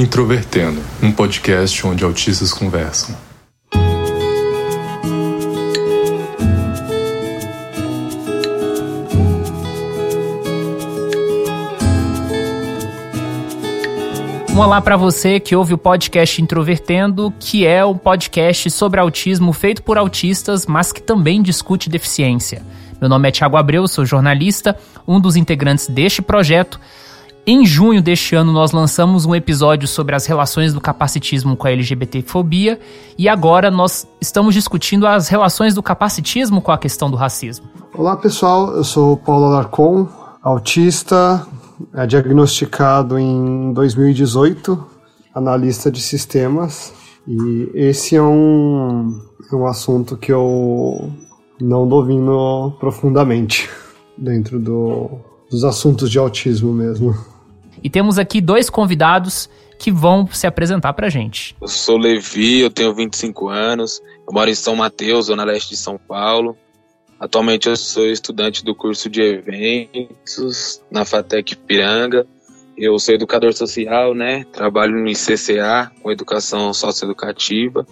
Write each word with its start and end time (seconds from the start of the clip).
Introvertendo, 0.00 0.80
um 1.02 1.12
podcast 1.12 1.86
onde 1.86 2.02
autistas 2.02 2.54
conversam. 2.54 3.14
Olá 14.56 14.80
para 14.80 14.96
você 14.96 15.38
que 15.38 15.54
ouve 15.54 15.74
o 15.74 15.78
podcast 15.78 16.40
Introvertendo, 16.40 17.30
que 17.38 17.66
é 17.66 17.84
um 17.84 17.98
podcast 17.98 18.70
sobre 18.70 19.00
autismo 19.00 19.52
feito 19.52 19.82
por 19.82 19.98
autistas, 19.98 20.64
mas 20.64 20.92
que 20.92 21.02
também 21.02 21.42
discute 21.42 21.90
deficiência. 21.90 22.62
Meu 22.98 23.10
nome 23.10 23.28
é 23.28 23.32
Thiago 23.32 23.58
Abreu, 23.58 23.86
sou 23.86 24.06
jornalista, 24.06 24.78
um 25.06 25.20
dos 25.20 25.36
integrantes 25.36 25.88
deste 25.88 26.22
projeto 26.22 26.80
em 27.50 27.66
junho 27.66 28.00
deste 28.00 28.36
ano, 28.36 28.52
nós 28.52 28.70
lançamos 28.70 29.26
um 29.26 29.34
episódio 29.34 29.88
sobre 29.88 30.14
as 30.14 30.24
relações 30.24 30.72
do 30.72 30.80
capacitismo 30.80 31.56
com 31.56 31.66
a 31.66 31.72
LGBTfobia 31.72 32.78
e 33.18 33.28
agora 33.28 33.72
nós 33.72 34.06
estamos 34.20 34.54
discutindo 34.54 35.04
as 35.04 35.26
relações 35.26 35.74
do 35.74 35.82
capacitismo 35.82 36.62
com 36.62 36.70
a 36.70 36.78
questão 36.78 37.10
do 37.10 37.16
racismo. 37.16 37.66
Olá 37.92 38.16
pessoal, 38.16 38.76
eu 38.76 38.84
sou 38.84 39.16
Paulo 39.16 39.46
Alarcon, 39.46 40.06
autista, 40.40 41.44
é 41.92 42.06
diagnosticado 42.06 43.18
em 43.18 43.72
2018, 43.72 44.86
analista 45.34 45.90
de 45.90 46.00
sistemas, 46.00 46.92
e 47.26 47.68
esse 47.74 48.14
é 48.14 48.22
um, 48.22 49.20
é 49.52 49.56
um 49.56 49.66
assunto 49.66 50.16
que 50.16 50.30
eu 50.30 51.10
não 51.60 51.88
domino 51.88 52.76
profundamente 52.78 53.68
dentro 54.16 54.60
do, 54.60 55.10
dos 55.50 55.64
assuntos 55.64 56.08
de 56.08 56.16
autismo 56.16 56.72
mesmo. 56.72 57.29
E 57.82 57.90
temos 57.90 58.18
aqui 58.18 58.40
dois 58.40 58.68
convidados 58.68 59.48
que 59.78 59.90
vão 59.90 60.26
se 60.26 60.46
apresentar 60.46 60.92
pra 60.92 61.08
gente. 61.08 61.56
Eu 61.60 61.68
sou 61.68 61.96
Levi, 61.96 62.60
eu 62.60 62.70
tenho 62.70 62.94
25 62.94 63.48
anos, 63.48 64.02
eu 64.26 64.32
moro 64.32 64.50
em 64.50 64.54
São 64.54 64.76
Mateus, 64.76 65.26
zona 65.26 65.42
leste 65.42 65.70
de 65.70 65.76
São 65.76 65.98
Paulo. 65.98 66.56
Atualmente 67.18 67.68
eu 67.68 67.76
sou 67.76 68.06
estudante 68.06 68.64
do 68.64 68.74
curso 68.74 69.08
de 69.08 69.22
eventos 69.22 70.82
na 70.90 71.04
FATEC 71.04 71.56
Piranga. 71.56 72.26
Eu 72.76 72.98
sou 72.98 73.14
educador 73.14 73.52
social, 73.52 74.14
né? 74.14 74.44
Trabalho 74.52 74.98
no 74.98 75.08
ICCA, 75.08 75.92
com 76.02 76.10
educação 76.10 76.72
socioeducativa. 76.72 77.86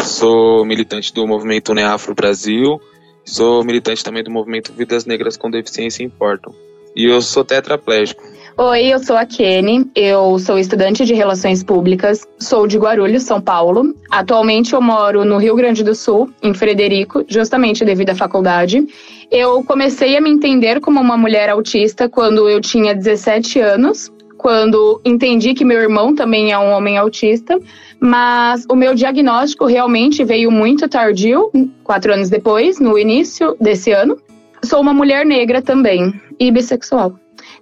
Sou 0.00 0.64
militante 0.64 1.12
do 1.12 1.26
movimento 1.26 1.72
Neafro 1.74 2.14
Brasil. 2.14 2.80
Sou 3.24 3.62
militante 3.62 4.02
também 4.02 4.24
do 4.24 4.30
movimento 4.30 4.72
Vidas 4.72 5.04
Negras 5.04 5.36
com 5.36 5.50
Deficiência 5.50 6.02
Importam. 6.02 6.52
E 6.96 7.04
eu 7.04 7.22
sou 7.22 7.44
tetraplégico. 7.44 8.22
Oi, 8.60 8.86
eu 8.92 8.98
sou 8.98 9.16
a 9.16 9.24
Kenny, 9.24 9.88
eu 9.94 10.36
sou 10.40 10.58
estudante 10.58 11.04
de 11.04 11.14
Relações 11.14 11.62
Públicas, 11.62 12.26
sou 12.40 12.66
de 12.66 12.76
Guarulhos, 12.76 13.22
São 13.22 13.40
Paulo. 13.40 13.94
Atualmente 14.10 14.74
eu 14.74 14.82
moro 14.82 15.24
no 15.24 15.38
Rio 15.38 15.54
Grande 15.54 15.84
do 15.84 15.94
Sul, 15.94 16.28
em 16.42 16.52
Frederico, 16.52 17.24
justamente 17.28 17.84
devido 17.84 18.10
à 18.10 18.16
faculdade. 18.16 18.84
Eu 19.30 19.62
comecei 19.62 20.16
a 20.16 20.20
me 20.20 20.28
entender 20.28 20.80
como 20.80 21.00
uma 21.00 21.16
mulher 21.16 21.48
autista 21.50 22.08
quando 22.08 22.48
eu 22.48 22.60
tinha 22.60 22.92
17 22.92 23.60
anos, 23.60 24.10
quando 24.36 25.00
entendi 25.04 25.54
que 25.54 25.64
meu 25.64 25.80
irmão 25.80 26.12
também 26.12 26.50
é 26.50 26.58
um 26.58 26.72
homem 26.72 26.98
autista, 26.98 27.56
mas 28.00 28.66
o 28.68 28.74
meu 28.74 28.92
diagnóstico 28.92 29.66
realmente 29.66 30.24
veio 30.24 30.50
muito 30.50 30.88
tardio, 30.88 31.48
quatro 31.84 32.12
anos 32.12 32.28
depois, 32.28 32.80
no 32.80 32.98
início 32.98 33.56
desse 33.60 33.92
ano. 33.92 34.18
Sou 34.64 34.80
uma 34.80 34.92
mulher 34.92 35.24
negra 35.24 35.62
também 35.62 36.12
e 36.40 36.50
bissexual. 36.50 37.14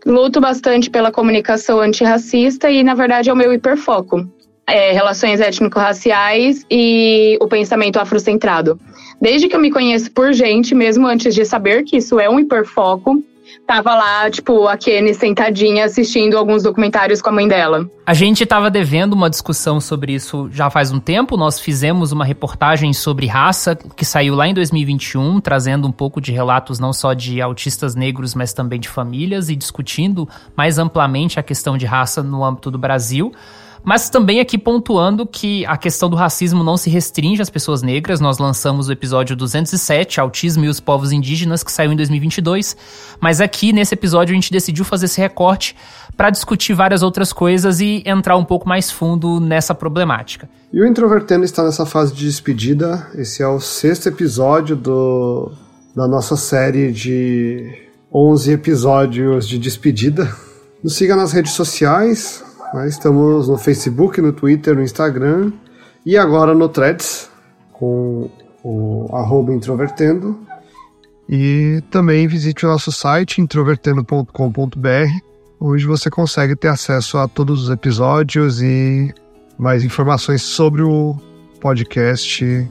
Luto 0.07 0.41
bastante 0.41 0.89
pela 0.89 1.11
comunicação 1.11 1.81
antirracista 1.81 2.71
e, 2.71 2.85
na 2.85 2.95
verdade, 2.95 3.29
é 3.29 3.33
o 3.33 3.37
meu 3.37 3.53
hiperfoco. 3.53 4.25
É, 4.65 4.93
relações 4.93 5.41
étnico-raciais 5.41 6.65
e 6.71 7.37
o 7.41 7.49
pensamento 7.49 7.99
afrocentrado. 7.99 8.79
Desde 9.21 9.49
que 9.49 9.57
eu 9.57 9.61
me 9.61 9.71
conheço 9.71 10.11
por 10.13 10.33
gente, 10.33 10.77
mesmo 10.77 11.09
antes 11.09 11.35
de 11.35 11.45
saber 11.45 11.83
que 11.83 11.97
isso 11.97 12.21
é 12.21 12.31
um 12.31 12.39
hiperfoco, 12.39 13.21
tava 13.67 13.95
lá, 13.95 14.31
tipo, 14.31 14.69
a 14.69 14.77
Kenny 14.77 15.13
sentadinha 15.13 15.85
assistindo 15.85 16.39
alguns 16.39 16.63
documentários 16.63 17.21
com 17.21 17.31
a 17.31 17.33
mãe 17.33 17.49
dela. 17.49 17.91
A 18.07 18.15
gente 18.15 18.45
estava 18.45 18.71
devendo 18.71 19.15
uma 19.15 19.29
discussão 19.29 19.81
sobre 19.81 20.15
isso 20.15 20.49
já 20.53 20.71
faz 20.71 20.93
um 20.93 21.01
tempo. 21.01 21.37
Nós 21.37 21.59
fizemos 21.59 22.13
uma 22.13 22.25
reportagem 22.25 22.93
sobre 22.93 23.27
raça 23.27 23.75
que 23.75 24.05
saiu 24.05 24.37
lá 24.37 24.47
em 24.47 24.55
2021, 24.55 25.41
trazendo 25.41 25.89
um 25.89 25.93
pouco 25.93 26.21
de 26.21 26.31
relatos 26.31 26.79
não 26.79 26.93
só 26.93 27.13
de 27.13 27.43
autistas 27.43 27.97
negros, 27.97 28.35
mas 28.35 28.53
também 28.53 28.79
de 28.79 28.89
famílias 28.89 29.51
e 29.51 29.57
discutindo 29.57 30.29
mais 30.57 30.79
amplamente 30.79 31.41
a 31.41 31.43
questão 31.43 31.77
de 31.77 31.85
raça 31.85 32.23
no 32.23 32.45
âmbito 32.45 32.71
do 32.71 32.79
Brasil. 32.79 33.33
Mas 33.87 34.11
também 34.11 34.41
aqui 34.41 34.59
pontuando 34.59 35.25
que 35.25 35.65
a 35.65 35.77
questão 35.77 36.11
do 36.11 36.17
racismo 36.17 36.65
não 36.65 36.77
se 36.77 36.91
restringe 36.91 37.41
às 37.41 37.49
pessoas 37.49 37.83
negras. 37.83 38.19
Nós 38.19 38.37
lançamos 38.37 38.89
o 38.89 38.93
episódio 38.93 39.37
207, 39.37 40.19
Autismo 40.19 40.65
e 40.65 40.69
os 40.69 40.81
Povos 40.81 41.13
Indígenas, 41.13 41.63
que 41.63 41.71
saiu 41.71 41.93
em 41.93 41.97
2022. 41.97 42.77
Mas 43.21 43.41
aqui, 43.41 43.73
nesse 43.73 43.95
episódio, 43.95 44.33
a 44.33 44.35
gente 44.35 44.51
decidiu 44.51 44.85
fazer 44.85 45.07
esse 45.07 45.21
recorte 45.21 45.77
para 46.17 46.31
discutir 46.31 46.75
várias 46.75 47.05
outras 47.05 47.33
coisas 47.33 47.79
e 47.79 48.03
entrar 48.05 48.37
um 48.37 48.45
pouco 48.45 48.69
mais 48.69 48.91
fundo 48.91 49.39
nessa 49.39 49.73
problemática. 49.73 50.49
E 50.73 50.81
o 50.81 50.85
Introvertendo 50.85 51.45
está 51.45 51.63
nessa 51.63 51.87
fase 51.87 52.13
de 52.13 52.25
despedida. 52.25 53.07
Esse 53.15 53.41
é 53.41 53.47
o 53.47 53.61
sexto 53.61 54.09
episódio 54.09 54.75
do, 54.75 55.53
da 55.95 56.09
nossa 56.09 56.35
série 56.37 56.91
de 56.91 57.73
11 58.13 58.51
episódios 58.51 59.47
de 59.47 59.61
despedida. 59.61 60.29
Nos 60.83 60.97
siga 60.97 61.15
nas 61.15 61.31
redes 61.31 61.53
sociais, 61.53 62.43
né? 62.77 62.89
Estamos 62.89 63.49
no 63.49 63.57
Facebook, 63.57 64.21
no 64.21 64.33
Twitter, 64.33 64.75
no 64.75 64.83
Instagram 64.83 65.53
e 66.05 66.17
agora 66.17 66.55
no 66.55 66.69
Threads 66.69 67.31
com 67.73 68.31
o 68.63 69.09
arroba 69.13 69.53
introvertendo. 69.53 70.39
E 71.29 71.83
também 71.91 72.29
visite 72.29 72.65
o 72.65 72.69
nosso 72.69 72.93
site 72.93 73.41
introvertendo.com.br, 73.41 75.11
onde 75.61 75.85
você 75.85 76.09
consegue 76.09 76.55
ter 76.55 76.69
acesso 76.69 77.19
a 77.19 77.27
todos 77.27 77.65
os 77.65 77.71
episódios 77.71 78.63
e 78.63 79.13
mais 79.59 79.83
informações 79.83 80.43
sobre 80.43 80.83
o 80.83 81.17
podcast, 81.61 82.69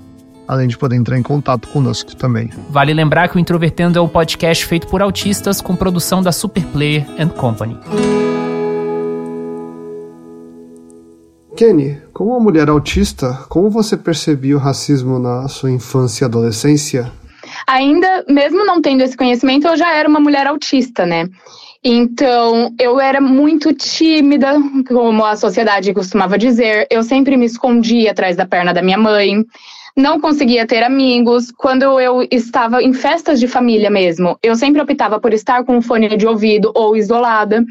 além 0.48 0.68
de 0.68 0.78
poder 0.78 0.96
entrar 0.96 1.18
em 1.18 1.24
contato 1.24 1.68
conosco 1.68 2.16
também. 2.16 2.50
Vale 2.70 2.94
lembrar 2.94 3.28
que 3.28 3.36
o 3.36 3.40
Introvertendo 3.40 4.00
é 4.00 4.02
um 4.02 4.08
podcast 4.08 4.66
feito 4.66 4.88
por 4.88 5.02
autistas 5.02 5.60
com 5.60 5.76
produção 5.76 6.22
da 6.22 6.32
Superplayer 6.32 7.06
and 7.20 7.30
Company. 7.30 7.78
Kenny, 11.56 12.02
como 12.14 12.32
uma 12.32 12.40
mulher 12.40 12.68
autista, 12.68 13.46
como 13.48 13.70
você 13.70 13.96
percebia 13.96 14.58
o 14.58 14.60
racismo 14.60 15.18
na 15.18 15.48
sua 15.48 15.72
infância 15.72 16.24
e 16.24 16.26
adolescência? 16.26 17.12
Ainda, 17.66 18.26
mesmo 18.28 18.66
não 18.66 18.82
tendo 18.82 19.02
esse 19.02 19.16
conhecimento, 19.16 19.66
eu 19.66 19.78
já 19.78 19.96
era 19.96 20.08
uma 20.08 20.20
mulher 20.20 20.46
autista, 20.48 21.06
né? 21.06 21.30
Então, 21.84 22.74
eu 22.80 23.00
era 23.00 23.22
muito 23.22 23.72
tímida, 23.72 24.56
como 24.88 25.24
a 25.24 25.36
sociedade 25.36 25.94
costumava 25.94 26.38
dizer. 26.38 26.88
Eu 26.90 27.04
sempre 27.04 27.38
me 27.38 27.46
escondia 27.46 28.12
atrás 28.12 28.36
da 28.36 28.46
perna 28.46 28.74
da 28.74 28.82
minha 28.82 28.98
mãe. 28.98 29.46
Não 29.96 30.20
conseguia 30.20 30.68
ter 30.68 30.84
amigos. 30.84 31.52
Quando 31.56 31.84
eu 32.00 32.28
estava 32.30 32.84
em 32.84 32.92
festas 32.92 33.40
de 33.40 33.48
família 33.48 33.90
mesmo, 33.90 34.38
eu 34.44 34.56
sempre 34.56 34.82
optava 34.82 35.20
por 35.20 35.32
estar 35.32 35.64
com 35.64 35.78
um 35.78 35.82
fone 35.82 36.18
de 36.18 36.28
ouvido 36.28 36.72
ou 36.76 36.98
isolada. 36.98 37.64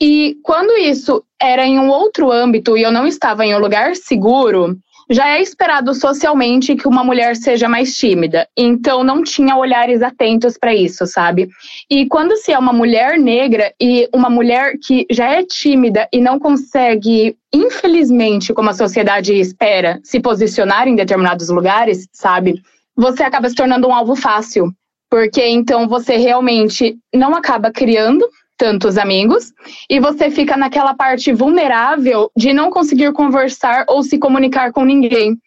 E 0.00 0.38
quando 0.42 0.70
isso 0.78 1.22
era 1.38 1.66
em 1.66 1.78
um 1.78 1.88
outro 1.90 2.32
âmbito 2.32 2.76
e 2.76 2.82
eu 2.82 2.90
não 2.90 3.06
estava 3.06 3.44
em 3.44 3.54
um 3.54 3.58
lugar 3.58 3.94
seguro, 3.94 4.78
já 5.10 5.28
é 5.36 5.42
esperado 5.42 5.92
socialmente 5.92 6.76
que 6.76 6.86
uma 6.86 7.02
mulher 7.02 7.36
seja 7.36 7.68
mais 7.68 7.94
tímida. 7.96 8.48
Então 8.56 9.02
não 9.02 9.22
tinha 9.22 9.56
olhares 9.56 10.00
atentos 10.00 10.56
para 10.56 10.74
isso, 10.74 11.04
sabe? 11.04 11.48
E 11.90 12.06
quando 12.06 12.36
se 12.36 12.52
é 12.52 12.58
uma 12.58 12.72
mulher 12.72 13.18
negra 13.18 13.74
e 13.78 14.08
uma 14.14 14.30
mulher 14.30 14.76
que 14.80 15.04
já 15.10 15.32
é 15.32 15.42
tímida 15.42 16.08
e 16.12 16.20
não 16.20 16.38
consegue, 16.38 17.36
infelizmente, 17.52 18.54
como 18.54 18.70
a 18.70 18.74
sociedade 18.74 19.34
espera, 19.34 20.00
se 20.04 20.20
posicionar 20.20 20.86
em 20.86 20.94
determinados 20.94 21.48
lugares, 21.48 22.08
sabe? 22.12 22.62
Você 22.96 23.24
acaba 23.24 23.48
se 23.48 23.54
tornando 23.56 23.88
um 23.88 23.94
alvo 23.94 24.14
fácil. 24.14 24.72
Porque 25.10 25.44
então 25.44 25.88
você 25.88 26.16
realmente 26.16 26.96
não 27.12 27.34
acaba 27.34 27.72
criando 27.72 28.24
tantos 28.60 28.98
amigos 28.98 29.54
e 29.88 29.98
você 29.98 30.30
fica 30.30 30.54
naquela 30.54 30.92
parte 30.92 31.32
vulnerável 31.32 32.30
de 32.36 32.52
não 32.52 32.68
conseguir 32.68 33.10
conversar 33.10 33.86
ou 33.88 34.02
se 34.02 34.18
comunicar 34.18 34.70
com 34.70 34.84
ninguém. 34.84 35.38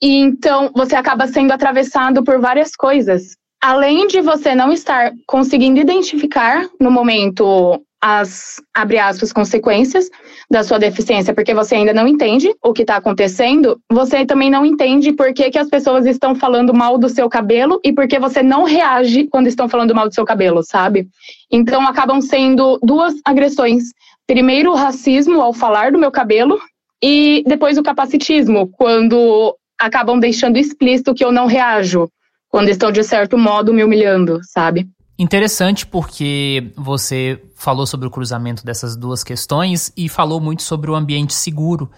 E 0.00 0.18
então 0.18 0.70
você 0.72 0.94
acaba 0.94 1.26
sendo 1.26 1.50
atravessado 1.50 2.22
por 2.22 2.40
várias 2.40 2.76
coisas. 2.76 3.36
Além 3.62 4.06
de 4.06 4.20
você 4.20 4.54
não 4.54 4.72
estar 4.72 5.12
conseguindo 5.26 5.80
identificar 5.80 6.68
no 6.80 6.90
momento 6.90 7.82
as, 8.00 8.62
abre 8.72 8.98
aspas, 8.98 9.32
consequências 9.32 10.08
da 10.48 10.62
sua 10.62 10.78
deficiência, 10.78 11.34
porque 11.34 11.52
você 11.52 11.74
ainda 11.74 11.92
não 11.92 12.06
entende 12.06 12.54
o 12.62 12.72
que 12.72 12.82
está 12.82 12.96
acontecendo, 12.96 13.80
você 13.90 14.24
também 14.24 14.50
não 14.50 14.64
entende 14.64 15.12
por 15.12 15.32
que, 15.34 15.50
que 15.50 15.58
as 15.58 15.68
pessoas 15.68 16.06
estão 16.06 16.34
falando 16.34 16.72
mal 16.72 16.96
do 16.96 17.08
seu 17.08 17.28
cabelo 17.28 17.80
e 17.84 17.92
por 17.92 18.06
que 18.06 18.18
você 18.20 18.42
não 18.42 18.62
reage 18.62 19.26
quando 19.26 19.48
estão 19.48 19.68
falando 19.68 19.94
mal 19.94 20.08
do 20.08 20.14
seu 20.14 20.24
cabelo, 20.24 20.62
sabe? 20.62 21.08
Então 21.50 21.82
acabam 21.86 22.20
sendo 22.20 22.78
duas 22.82 23.14
agressões. 23.24 23.84
Primeiro, 24.26 24.70
o 24.70 24.76
racismo 24.76 25.40
ao 25.40 25.52
falar 25.52 25.90
do 25.90 25.98
meu 25.98 26.12
cabelo 26.12 26.58
e 27.02 27.42
depois 27.46 27.78
o 27.78 27.82
capacitismo, 27.82 28.68
quando 28.68 29.56
acabam 29.78 30.18
deixando 30.18 30.56
explícito 30.56 31.14
que 31.14 31.24
eu 31.24 31.32
não 31.32 31.46
reajo, 31.46 32.08
quando 32.48 32.68
estão 32.68 32.90
de 32.90 33.02
certo 33.02 33.36
modo 33.36 33.72
me 33.72 33.84
humilhando, 33.84 34.40
sabe? 34.42 34.88
Interessante 35.18 35.84
porque 35.84 36.72
você 36.76 37.42
falou 37.56 37.86
sobre 37.86 38.06
o 38.06 38.10
cruzamento 38.10 38.64
dessas 38.64 38.96
duas 38.96 39.24
questões 39.24 39.92
e 39.96 40.08
falou 40.08 40.40
muito 40.40 40.62
sobre 40.62 40.90
o 40.90 40.94
ambiente 40.94 41.34
seguro, 41.34 41.90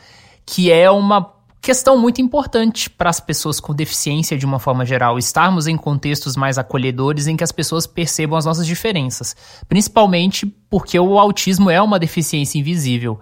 que 0.47 0.73
é 0.73 0.91
uma 0.91 1.35
questão 1.61 1.99
muito 1.99 2.23
importante 2.23 2.89
para 2.89 3.11
as 3.11 3.21
pessoas 3.21 3.61
com 3.61 3.75
deficiência 3.75 4.39
de 4.39 4.47
uma 4.47 4.59
forma 4.59 4.87
geral, 4.87 5.19
estarmos 5.19 5.67
em 5.67 5.77
contextos 5.77 6.35
mais 6.35 6.57
acolhedores 6.57 7.27
em 7.27 7.37
que 7.37 7.45
as 7.45 7.53
pessoas 7.53 7.87
percebam 7.87 8.39
as 8.39 8.47
nossas 8.47 8.67
diferenças, 8.67 9.37
principalmente 9.69 10.47
porque 10.71 10.99
o 10.99 11.19
autismo 11.19 11.69
é 11.69 11.81
uma 11.83 11.99
deficiência 11.99 12.59
invisível. 12.59 13.21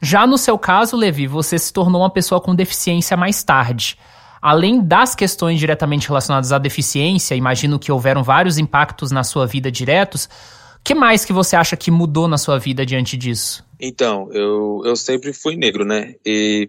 Já 0.00 0.24
no 0.24 0.38
seu 0.38 0.56
caso, 0.56 0.96
Levi, 0.96 1.26
você 1.26 1.58
se 1.58 1.72
tornou 1.72 2.02
uma 2.02 2.10
pessoa 2.10 2.40
com 2.40 2.54
deficiência 2.54 3.16
mais 3.16 3.42
tarde 3.42 3.98
além 4.42 4.80
das 4.84 5.14
questões 5.14 5.60
diretamente 5.60 6.08
relacionadas 6.08 6.50
à 6.50 6.58
deficiência, 6.58 7.36
imagino 7.36 7.78
que 7.78 7.92
houveram 7.92 8.24
vários 8.24 8.58
impactos 8.58 9.12
na 9.12 9.22
sua 9.22 9.46
vida 9.46 9.70
diretos. 9.70 10.24
O 10.24 10.82
que 10.82 10.96
mais 10.96 11.24
que 11.24 11.32
você 11.32 11.54
acha 11.54 11.76
que 11.76 11.92
mudou 11.92 12.26
na 12.26 12.36
sua 12.36 12.58
vida 12.58 12.84
diante 12.84 13.16
disso? 13.16 13.64
Então, 13.80 14.28
eu, 14.32 14.82
eu 14.84 14.96
sempre 14.96 15.32
fui 15.32 15.56
negro, 15.56 15.84
né? 15.84 16.16
E 16.26 16.68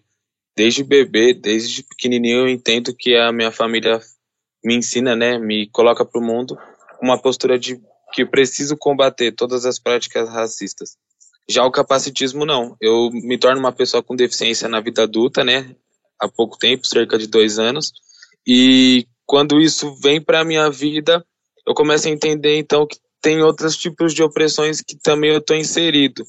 desde 0.56 0.84
bebê, 0.84 1.34
desde 1.34 1.82
pequenininho, 1.82 2.42
eu 2.42 2.48
entendo 2.48 2.96
que 2.96 3.16
a 3.16 3.32
minha 3.32 3.52
família 3.52 4.00
me 4.64 4.76
ensina, 4.76 5.16
né? 5.16 5.40
Me 5.40 5.68
coloca 5.72 6.06
para 6.06 6.22
o 6.22 6.24
mundo 6.24 6.56
uma 7.02 7.18
postura 7.18 7.58
de 7.58 7.82
que 8.14 8.24
preciso 8.24 8.78
combater 8.78 9.32
todas 9.32 9.66
as 9.66 9.80
práticas 9.80 10.30
racistas. 10.30 10.96
Já 11.50 11.66
o 11.66 11.72
capacitismo, 11.72 12.46
não. 12.46 12.78
Eu 12.80 13.10
me 13.12 13.38
torno 13.38 13.60
uma 13.60 13.72
pessoa 13.72 14.04
com 14.04 14.16
deficiência 14.16 14.70
na 14.70 14.80
vida 14.80 15.04
adulta, 15.04 15.44
né? 15.44 15.76
Há 16.24 16.28
pouco 16.28 16.58
tempo, 16.58 16.88
cerca 16.88 17.18
de 17.18 17.28
dois 17.28 17.60
anos. 17.60 17.92
E 18.48 19.06
quando 19.26 19.60
isso 19.60 19.94
vem 19.96 20.22
para 20.22 20.42
a 20.42 20.46
minha 20.46 20.70
vida, 20.70 21.24
eu 21.68 21.74
começo 21.74 22.08
a 22.08 22.12
entender 22.12 22.58
então 22.58 22.88
que 22.88 22.98
tem 23.22 23.42
outros 23.42 23.78
tipos 23.78 24.14
de 24.14 24.22
opressões 24.22 24.82
que 24.82 24.98
também 24.98 25.32
eu 25.32 25.38
estou 25.38 25.56
inserido. 25.56 26.24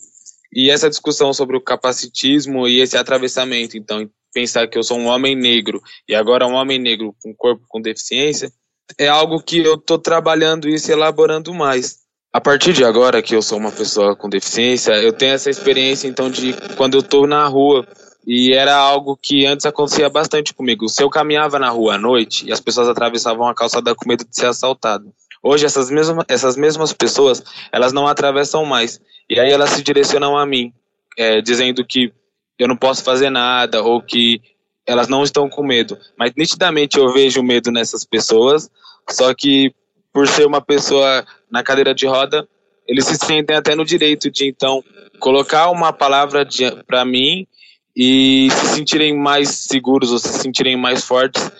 E 0.52 0.70
essa 0.70 0.88
discussão 0.88 1.32
sobre 1.32 1.56
o 1.56 1.60
capacitismo 1.60 2.68
e 2.68 2.80
esse 2.80 2.96
atravessamento, 2.96 3.76
então, 3.76 4.08
pensar 4.32 4.68
que 4.68 4.78
eu 4.78 4.82
sou 4.84 4.98
um 4.98 5.06
homem 5.06 5.34
negro 5.34 5.82
e 6.08 6.14
agora 6.14 6.46
um 6.46 6.54
homem 6.54 6.78
negro 6.78 7.14
com 7.20 7.34
corpo 7.34 7.64
com 7.68 7.80
deficiência, 7.80 8.52
é 8.98 9.08
algo 9.08 9.42
que 9.42 9.58
eu 9.58 9.74
estou 9.74 9.98
trabalhando 9.98 10.68
e 10.68 10.76
elaborando 10.88 11.52
mais. 11.52 12.04
A 12.32 12.40
partir 12.40 12.72
de 12.72 12.84
agora 12.84 13.22
que 13.22 13.34
eu 13.34 13.42
sou 13.42 13.58
uma 13.58 13.70
pessoa 13.72 14.16
com 14.16 14.28
deficiência, 14.28 14.92
eu 14.92 15.12
tenho 15.12 15.34
essa 15.34 15.50
experiência 15.50 16.08
então 16.08 16.30
de 16.30 16.52
quando 16.76 16.94
eu 16.94 17.00
estou 17.00 17.26
na 17.26 17.46
rua 17.46 17.86
e 18.26 18.52
era 18.52 18.74
algo 18.74 19.18
que 19.20 19.44
antes 19.44 19.66
acontecia 19.66 20.08
bastante 20.08 20.54
comigo. 20.54 20.88
Se 20.88 21.02
eu 21.02 21.10
caminhava 21.10 21.58
na 21.58 21.68
rua 21.68 21.94
à 21.94 21.98
noite 21.98 22.46
e 22.46 22.52
as 22.52 22.60
pessoas 22.60 22.88
atravessavam 22.88 23.46
a 23.46 23.54
calçada 23.54 23.94
com 23.94 24.08
medo 24.08 24.24
de 24.24 24.34
ser 24.34 24.46
assaltado. 24.46 25.12
Hoje 25.42 25.66
essas 25.66 25.90
mesmas, 25.90 26.24
essas 26.26 26.56
mesmas 26.56 26.92
pessoas, 26.92 27.42
elas 27.70 27.92
não 27.92 28.06
atravessam 28.06 28.64
mais. 28.64 29.00
E 29.28 29.38
aí 29.38 29.50
elas 29.50 29.70
se 29.70 29.82
direcionam 29.82 30.38
a 30.38 30.46
mim, 30.46 30.72
é, 31.18 31.42
dizendo 31.42 31.84
que 31.84 32.12
eu 32.58 32.66
não 32.66 32.76
posso 32.76 33.02
fazer 33.04 33.28
nada 33.28 33.82
ou 33.82 34.00
que 34.00 34.40
elas 34.86 35.08
não 35.08 35.22
estão 35.22 35.48
com 35.48 35.62
medo. 35.62 35.98
Mas 36.18 36.32
nitidamente 36.36 36.98
eu 36.98 37.12
vejo 37.12 37.42
medo 37.42 37.70
nessas 37.70 38.04
pessoas, 38.04 38.70
só 39.10 39.34
que 39.34 39.74
por 40.12 40.28
ser 40.28 40.46
uma 40.46 40.60
pessoa 40.60 41.26
na 41.50 41.62
cadeira 41.62 41.94
de 41.94 42.06
roda, 42.06 42.48
eles 42.86 43.04
se 43.04 43.16
sentem 43.16 43.56
até 43.56 43.74
no 43.74 43.84
direito 43.84 44.30
de 44.30 44.48
então 44.48 44.82
colocar 45.18 45.70
uma 45.70 45.92
palavra 45.92 46.46
para 46.86 47.04
mim 47.04 47.46
e 47.96 48.48
se 48.50 48.66
sentirem 48.74 49.16
mais 49.16 49.48
seguros 49.50 50.10
ou 50.10 50.18
se 50.18 50.28
sentirem 50.28 50.76
mais 50.76 51.04
fortes 51.04 51.50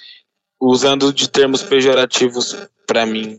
usando 0.61 1.13
de 1.13 1.29
termos 1.29 1.63
pejorativos 1.63 2.57
para 2.87 3.05
mim. 3.05 3.39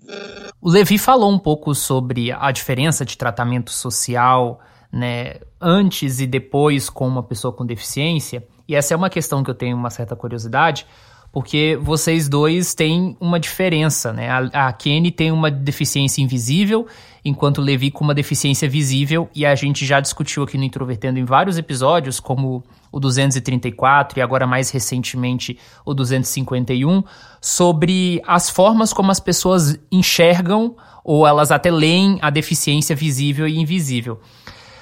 O 0.62 0.70
Levi 0.70 0.98
falou 0.98 1.32
um 1.32 1.40
pouco 1.40 1.74
sobre 1.76 2.32
a 2.32 2.52
diferença 2.52 3.06
de 3.06 3.18
tratamento 3.18 3.72
social, 3.72 4.60
né, 4.92 5.36
antes 5.60 6.20
e 6.20 6.28
depois 6.28 6.90
com 6.90 7.08
uma 7.08 7.24
pessoa 7.24 7.54
com 7.54 7.66
deficiência, 7.66 8.48
e 8.68 8.76
essa 8.76 8.94
é 8.94 8.98
uma 8.98 9.10
questão 9.10 9.44
que 9.44 9.50
eu 9.50 9.56
tenho 9.56 9.76
uma 9.76 9.90
certa 9.90 10.16
curiosidade, 10.16 10.86
porque 11.32 11.78
vocês 11.82 12.30
dois 12.30 12.74
têm 12.74 13.18
uma 13.20 13.40
diferença, 13.40 14.14
né? 14.14 14.30
A, 14.30 14.68
a 14.68 14.74
Kenny 14.74 15.12
tem 15.12 15.32
uma 15.32 15.52
deficiência 15.52 16.22
invisível, 16.22 16.88
enquanto 17.26 17.60
Levi 17.60 17.90
com 17.90 18.04
uma 18.04 18.14
deficiência 18.14 18.70
visível, 18.70 19.28
e 19.34 19.48
a 19.48 19.56
gente 19.56 19.84
já 19.84 20.00
discutiu 20.00 20.44
aqui 20.44 20.60
no 20.60 20.64
Introvertendo 20.64 21.18
em 21.18 21.26
vários 21.26 21.58
episódios, 21.58 22.20
como 22.20 22.64
o 22.92 23.00
234 23.00 24.20
e 24.20 24.22
agora 24.22 24.46
mais 24.46 24.70
recentemente 24.70 25.58
o 25.84 25.96
251, 25.96 27.04
sobre 27.42 28.22
as 28.28 28.52
formas 28.52 28.94
como 28.94 29.12
as 29.12 29.20
pessoas 29.20 29.78
enxergam 29.92 30.76
ou 31.04 31.26
elas 31.26 31.52
até 31.52 31.72
leem 31.72 32.20
a 32.22 32.30
deficiência 32.30 32.96
visível 32.96 33.48
e 33.48 33.60
invisível. 33.60 34.20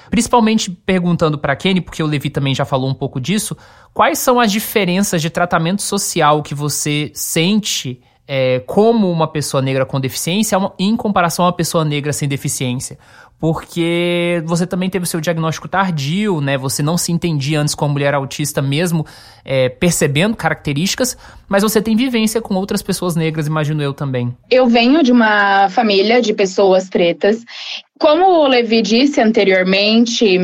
Principalmente 0.10 0.70
perguntando 0.70 1.38
para 1.38 1.56
Kenny, 1.56 1.82
porque 1.82 2.04
o 2.04 2.06
Levi 2.06 2.30
também 2.30 2.54
já 2.54 2.66
falou 2.66 2.90
um 2.90 2.94
pouco 2.94 3.20
disso, 3.20 3.58
quais 3.94 4.20
são 4.20 4.40
as 4.40 4.52
diferenças 4.52 5.22
de 5.22 5.30
tratamento 5.30 5.82
social 5.82 6.44
que 6.44 6.54
você 6.54 7.10
sente 7.16 8.02
é, 8.28 8.60
como 8.66 9.12
uma 9.12 9.28
pessoa 9.28 9.62
negra 9.62 9.86
com 9.86 10.00
deficiência 10.00 10.58
em 10.80 10.96
comparação 10.96 11.46
a 11.46 11.50
uma 11.50 11.54
pessoa 11.54 11.84
negra 11.84 12.14
sem 12.14 12.28
deficiência? 12.28 12.98
porque 13.44 14.42
você 14.46 14.66
também 14.66 14.90
teve 14.90 15.04
o 15.04 15.06
seu 15.06 15.20
diagnóstico 15.20 15.68
tardio, 15.68 16.40
né? 16.40 16.58
Você 16.58 16.82
não 16.82 16.98
se 16.98 17.12
entendia 17.12 17.60
antes 17.60 17.76
como 17.76 17.92
mulher 17.92 18.14
autista 18.14 18.62
mesmo, 18.62 19.06
é, 19.44 19.68
percebendo 19.68 20.34
características, 20.34 21.18
mas 21.50 21.62
você 21.62 21.82
tem 21.82 21.94
vivência 21.94 22.40
com 22.40 22.56
outras 22.56 22.82
pessoas 22.82 23.18
negras, 23.18 23.46
imagino 23.46 23.84
eu 23.84 23.94
também. 23.94 24.34
Eu 24.50 24.66
venho 24.66 25.04
de 25.04 25.12
uma 25.12 25.68
família 25.68 26.22
de 26.22 26.34
pessoas 26.34 26.90
pretas. 26.90 27.44
Como 28.04 28.26
o 28.26 28.48
Levi 28.50 28.82
disse 28.82 29.22
anteriormente, 29.22 30.38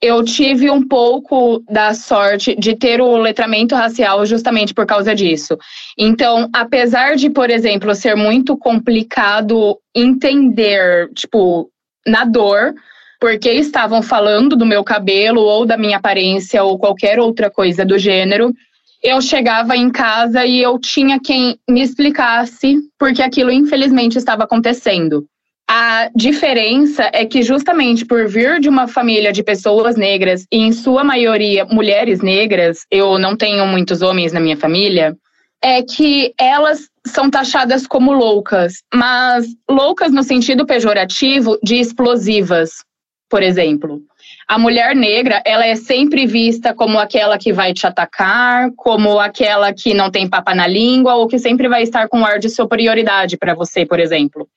eu 0.00 0.22
tive 0.22 0.70
um 0.70 0.86
pouco 0.86 1.60
da 1.68 1.92
sorte 1.92 2.54
de 2.54 2.76
ter 2.76 3.00
o 3.00 3.16
letramento 3.16 3.74
racial 3.74 4.24
justamente 4.24 4.72
por 4.72 4.86
causa 4.86 5.12
disso. 5.12 5.58
Então, 5.98 6.48
apesar 6.54 7.16
de, 7.16 7.28
por 7.28 7.50
exemplo, 7.50 7.92
ser 7.96 8.14
muito 8.14 8.56
complicado 8.56 9.76
entender, 9.92 11.10
tipo, 11.12 11.68
na 12.06 12.24
dor, 12.24 12.74
porque 13.20 13.50
estavam 13.50 14.02
falando 14.02 14.54
do 14.54 14.64
meu 14.64 14.84
cabelo 14.84 15.40
ou 15.40 15.66
da 15.66 15.76
minha 15.76 15.96
aparência 15.96 16.62
ou 16.62 16.78
qualquer 16.78 17.18
outra 17.18 17.50
coisa 17.50 17.84
do 17.84 17.98
gênero. 17.98 18.54
Eu 19.02 19.20
chegava 19.20 19.76
em 19.76 19.90
casa 19.90 20.46
e 20.46 20.62
eu 20.62 20.78
tinha 20.78 21.18
quem 21.18 21.58
me 21.68 21.82
explicasse 21.82 22.76
porque 22.96 23.20
aquilo 23.20 23.50
infelizmente 23.50 24.16
estava 24.16 24.44
acontecendo. 24.44 25.26
A 25.72 26.10
diferença 26.16 27.08
é 27.12 27.24
que, 27.24 27.44
justamente 27.44 28.04
por 28.04 28.26
vir 28.26 28.58
de 28.58 28.68
uma 28.68 28.88
família 28.88 29.32
de 29.32 29.40
pessoas 29.40 29.94
negras, 29.94 30.44
e 30.50 30.58
em 30.58 30.72
sua 30.72 31.04
maioria 31.04 31.64
mulheres 31.64 32.20
negras, 32.20 32.84
eu 32.90 33.20
não 33.20 33.36
tenho 33.36 33.64
muitos 33.68 34.02
homens 34.02 34.32
na 34.32 34.40
minha 34.40 34.56
família, 34.56 35.16
é 35.62 35.80
que 35.80 36.34
elas 36.36 36.88
são 37.06 37.30
taxadas 37.30 37.86
como 37.86 38.12
loucas, 38.12 38.82
mas 38.92 39.46
loucas 39.70 40.10
no 40.10 40.24
sentido 40.24 40.66
pejorativo 40.66 41.56
de 41.62 41.76
explosivas, 41.76 42.84
por 43.28 43.40
exemplo. 43.40 44.00
A 44.48 44.58
mulher 44.58 44.96
negra, 44.96 45.40
ela 45.46 45.64
é 45.64 45.76
sempre 45.76 46.26
vista 46.26 46.74
como 46.74 46.98
aquela 46.98 47.38
que 47.38 47.52
vai 47.52 47.72
te 47.72 47.86
atacar, 47.86 48.72
como 48.76 49.20
aquela 49.20 49.72
que 49.72 49.94
não 49.94 50.10
tem 50.10 50.28
papa 50.28 50.52
na 50.52 50.66
língua 50.66 51.14
ou 51.14 51.28
que 51.28 51.38
sempre 51.38 51.68
vai 51.68 51.84
estar 51.84 52.08
com 52.08 52.18
um 52.18 52.26
ar 52.26 52.40
de 52.40 52.50
superioridade 52.50 53.38
para 53.38 53.54
você, 53.54 53.86
por 53.86 54.00
exemplo. 54.00 54.48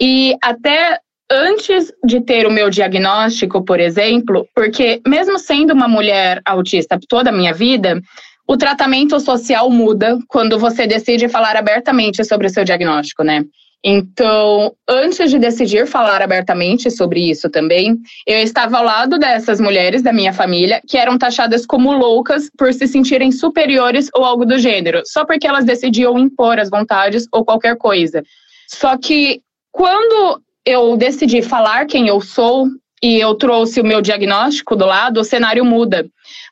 E 0.00 0.36
até 0.42 0.98
antes 1.30 1.92
de 2.04 2.20
ter 2.20 2.46
o 2.46 2.50
meu 2.50 2.70
diagnóstico, 2.70 3.64
por 3.64 3.80
exemplo, 3.80 4.46
porque 4.54 5.00
mesmo 5.06 5.38
sendo 5.38 5.72
uma 5.72 5.88
mulher 5.88 6.40
autista 6.44 6.98
toda 7.08 7.30
a 7.30 7.32
minha 7.32 7.52
vida, 7.52 8.00
o 8.46 8.56
tratamento 8.56 9.18
social 9.18 9.68
muda 9.70 10.18
quando 10.28 10.58
você 10.58 10.86
decide 10.86 11.28
falar 11.28 11.56
abertamente 11.56 12.24
sobre 12.24 12.46
o 12.46 12.50
seu 12.50 12.64
diagnóstico, 12.64 13.24
né? 13.24 13.44
Então, 13.84 14.74
antes 14.88 15.30
de 15.30 15.38
decidir 15.38 15.86
falar 15.86 16.20
abertamente 16.20 16.90
sobre 16.90 17.30
isso 17.30 17.48
também, 17.48 17.96
eu 18.26 18.38
estava 18.38 18.78
ao 18.78 18.84
lado 18.84 19.18
dessas 19.18 19.60
mulheres 19.60 20.02
da 20.02 20.12
minha 20.12 20.32
família 20.32 20.80
que 20.88 20.96
eram 20.96 21.18
taxadas 21.18 21.64
como 21.64 21.92
loucas 21.92 22.50
por 22.56 22.72
se 22.72 22.88
sentirem 22.88 23.30
superiores 23.30 24.08
ou 24.14 24.24
algo 24.24 24.44
do 24.44 24.58
gênero, 24.58 25.02
só 25.04 25.24
porque 25.24 25.46
elas 25.46 25.64
decidiam 25.64 26.18
impor 26.18 26.58
as 26.58 26.70
vontades 26.70 27.28
ou 27.30 27.44
qualquer 27.44 27.76
coisa. 27.76 28.24
Só 28.68 28.96
que 28.96 29.40
quando 29.76 30.40
eu 30.64 30.96
decidi 30.96 31.42
falar 31.42 31.84
quem 31.84 32.08
eu 32.08 32.18
sou 32.18 32.66
e 33.02 33.20
eu 33.20 33.34
trouxe 33.34 33.78
o 33.78 33.84
meu 33.84 34.00
diagnóstico 34.00 34.74
do 34.74 34.86
lado, 34.86 35.20
o 35.20 35.24
cenário 35.24 35.66
muda. 35.66 36.06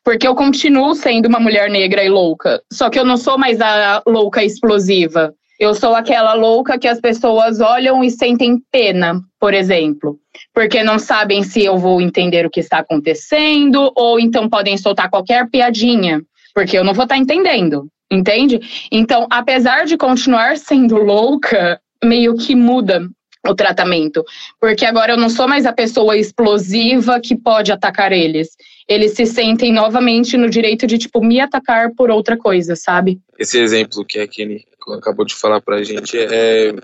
Porque 0.05 0.29
eu 0.29 0.35
continuo 0.35 0.95
sendo 0.95 1.27
uma 1.27 1.41
mulher 1.41 1.71
negra 1.71 2.05
e 2.05 2.09
louca. 2.11 2.61
Só 2.71 2.91
que 2.91 2.99
eu 2.99 3.05
não 3.05 3.17
sou 3.17 3.39
mais 3.39 3.63
a 3.63 4.03
louca 4.07 4.45
explosiva. 4.45 5.35
Eu 5.59 5.75
sou 5.75 5.95
aquela 5.95 6.35
louca 6.35 6.79
que 6.79 6.87
as 6.87 7.01
pessoas 7.01 7.61
olham 7.61 8.05
e 8.05 8.11
sentem 8.11 8.61
pena, 8.71 9.19
por 9.41 9.55
exemplo. 9.55 10.19
Porque 10.53 10.85
não 10.85 10.99
sabem 10.99 11.43
se 11.43 11.65
eu 11.65 11.79
vou 11.79 12.03
entender 12.03 12.45
o 12.45 12.51
que 12.51 12.61
está 12.61 12.81
acontecendo, 12.81 13.91
ou 13.97 14.21
então 14.21 14.51
podem 14.51 14.77
soltar 14.77 15.09
qualquer 15.09 15.49
piadinha. 15.49 16.21
Porque 16.55 16.77
eu 16.77 16.85
não 16.85 16.93
vou 16.93 17.05
estar 17.05 17.17
entendendo. 17.17 17.89
Entende? 18.13 18.61
Então, 18.93 19.27
apesar 19.31 19.87
de 19.87 19.97
continuar 19.97 20.59
sendo 20.59 20.97
louca, 20.97 21.81
meio 22.05 22.37
que 22.37 22.55
muda 22.55 23.09
o 23.47 23.55
tratamento. 23.55 24.25
Porque 24.61 24.85
agora 24.85 25.13
eu 25.13 25.17
não 25.17 25.29
sou 25.29 25.47
mais 25.47 25.67
a 25.67 25.73
pessoa 25.73 26.17
explosiva 26.17 27.21
que 27.21 27.37
pode 27.37 27.71
atacar 27.71 28.13
eles. 28.13 28.49
Eles 28.89 29.13
se 29.13 29.27
sentem 29.27 29.73
novamente 29.73 30.37
no 30.37 30.49
direito 30.49 30.87
de, 30.87 30.99
tipo, 30.99 31.23
me 31.23 31.41
atacar 31.41 31.93
por 31.95 32.11
outra 32.11 32.37
coisa, 32.37 32.75
sabe? 32.77 33.21
Esse 33.39 33.59
exemplo 33.59 34.05
que 34.05 34.19
a 34.19 34.27
Kenny 34.27 34.65
acabou 34.93 35.25
de 35.25 35.35
falar 35.35 35.61
pra 35.61 35.83
gente 35.83 36.19
é, 36.19 36.75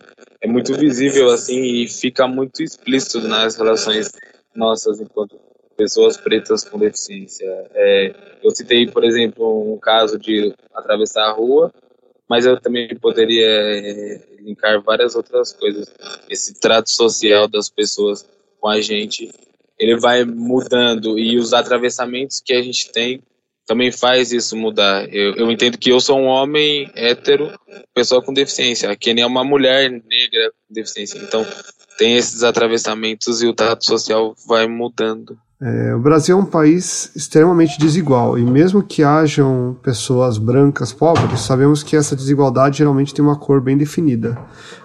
é 0.40 0.46
muito 0.46 0.74
visível, 0.74 1.30
assim, 1.30 1.82
e 1.82 1.88
fica 1.88 2.26
muito 2.26 2.62
explícito 2.62 3.20
nas 3.26 3.56
relações 3.56 4.12
nossas 4.54 5.00
enquanto 5.00 5.38
pessoas 5.76 6.16
pretas 6.16 6.64
com 6.64 6.78
deficiência. 6.78 7.46
É, 7.74 8.14
eu 8.42 8.50
citei, 8.50 8.86
por 8.86 9.02
exemplo, 9.02 9.72
um 9.72 9.78
caso 9.78 10.18
de 10.18 10.54
atravessar 10.74 11.24
a 11.24 11.32
rua 11.32 11.72
mas 12.30 12.46
eu 12.46 12.60
também 12.60 12.86
poderia 12.94 13.44
é, 13.44 14.20
linkar 14.38 14.80
várias 14.80 15.16
outras 15.16 15.52
coisas. 15.52 15.92
Esse 16.28 16.54
trato 16.54 16.88
social 16.88 17.48
das 17.48 17.68
pessoas 17.68 18.24
com 18.60 18.68
a 18.68 18.80
gente, 18.80 19.32
ele 19.76 19.98
vai 19.98 20.24
mudando 20.24 21.18
e 21.18 21.36
os 21.36 21.52
atravessamentos 21.52 22.40
que 22.40 22.52
a 22.52 22.62
gente 22.62 22.92
tem 22.92 23.20
também 23.66 23.90
faz 23.90 24.30
isso 24.30 24.56
mudar. 24.56 25.12
Eu, 25.12 25.34
eu 25.34 25.50
entendo 25.50 25.76
que 25.76 25.90
eu 25.90 26.00
sou 26.00 26.20
um 26.20 26.26
homem 26.26 26.88
hétero, 26.94 27.52
pessoa 27.92 28.22
com 28.22 28.32
deficiência, 28.32 28.88
a 28.88 28.94
Kenny 28.94 29.22
é 29.22 29.26
uma 29.26 29.42
mulher 29.42 29.90
negra 29.90 30.52
com 30.52 30.72
deficiência. 30.72 31.18
Então, 31.18 31.44
tem 31.98 32.16
esses 32.16 32.44
atravessamentos 32.44 33.42
e 33.42 33.48
o 33.48 33.54
trato 33.54 33.84
social 33.84 34.36
vai 34.46 34.68
mudando. 34.68 35.36
É, 35.62 35.94
o 35.94 35.98
Brasil 35.98 36.38
é 36.38 36.40
um 36.40 36.46
país 36.46 37.14
extremamente 37.14 37.78
desigual 37.78 38.38
e 38.38 38.42
mesmo 38.42 38.82
que 38.82 39.02
hajam 39.02 39.78
pessoas 39.82 40.38
brancas 40.38 40.90
pobres, 40.90 41.40
sabemos 41.40 41.82
que 41.82 41.94
essa 41.94 42.16
desigualdade 42.16 42.78
geralmente 42.78 43.12
tem 43.12 43.22
uma 43.22 43.38
cor 43.38 43.60
bem 43.60 43.76
definida. 43.76 44.38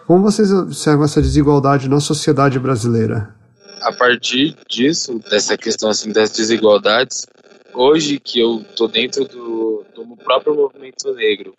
Como 0.05 0.21
vocês 0.21 0.51
observam 0.51 1.05
essa 1.05 1.21
desigualdade 1.21 1.87
na 1.87 2.01
sociedade 2.01 2.59
brasileira? 2.59 3.33
A 3.79 3.93
partir 3.93 4.57
disso, 4.67 5.17
dessa 5.29 5.57
questão 5.57 5.89
assim 5.89 6.11
das 6.11 6.31
desigualdades, 6.31 7.25
hoje 7.73 8.19
que 8.19 8.41
eu 8.41 8.65
tô 8.75 8.89
dentro 8.89 9.23
do, 9.23 9.85
do 9.95 10.17
próprio 10.25 10.55
movimento 10.55 11.09
negro 11.13 11.53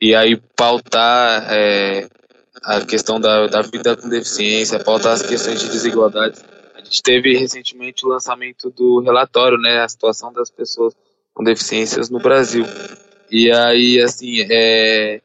e 0.00 0.14
aí 0.14 0.40
pautar 0.54 1.44
é, 1.48 2.08
a 2.62 2.80
questão 2.82 3.18
da, 3.18 3.48
da 3.48 3.62
vida 3.62 3.96
com 3.96 4.08
deficiência, 4.08 4.78
pautar 4.78 5.14
as 5.14 5.22
questões 5.22 5.58
de 5.58 5.68
desigualdades 5.70 6.40
gente 6.90 7.02
teve 7.02 7.36
recentemente 7.36 8.04
o 8.04 8.08
lançamento 8.08 8.68
do 8.70 9.00
relatório, 9.00 9.56
né, 9.56 9.80
a 9.80 9.88
situação 9.88 10.32
das 10.32 10.50
pessoas 10.50 10.92
com 11.32 11.44
deficiências 11.44 12.10
no 12.10 12.18
Brasil. 12.18 12.64
E 13.30 13.50
aí, 13.52 14.00
assim, 14.00 14.44
é, 14.50 15.20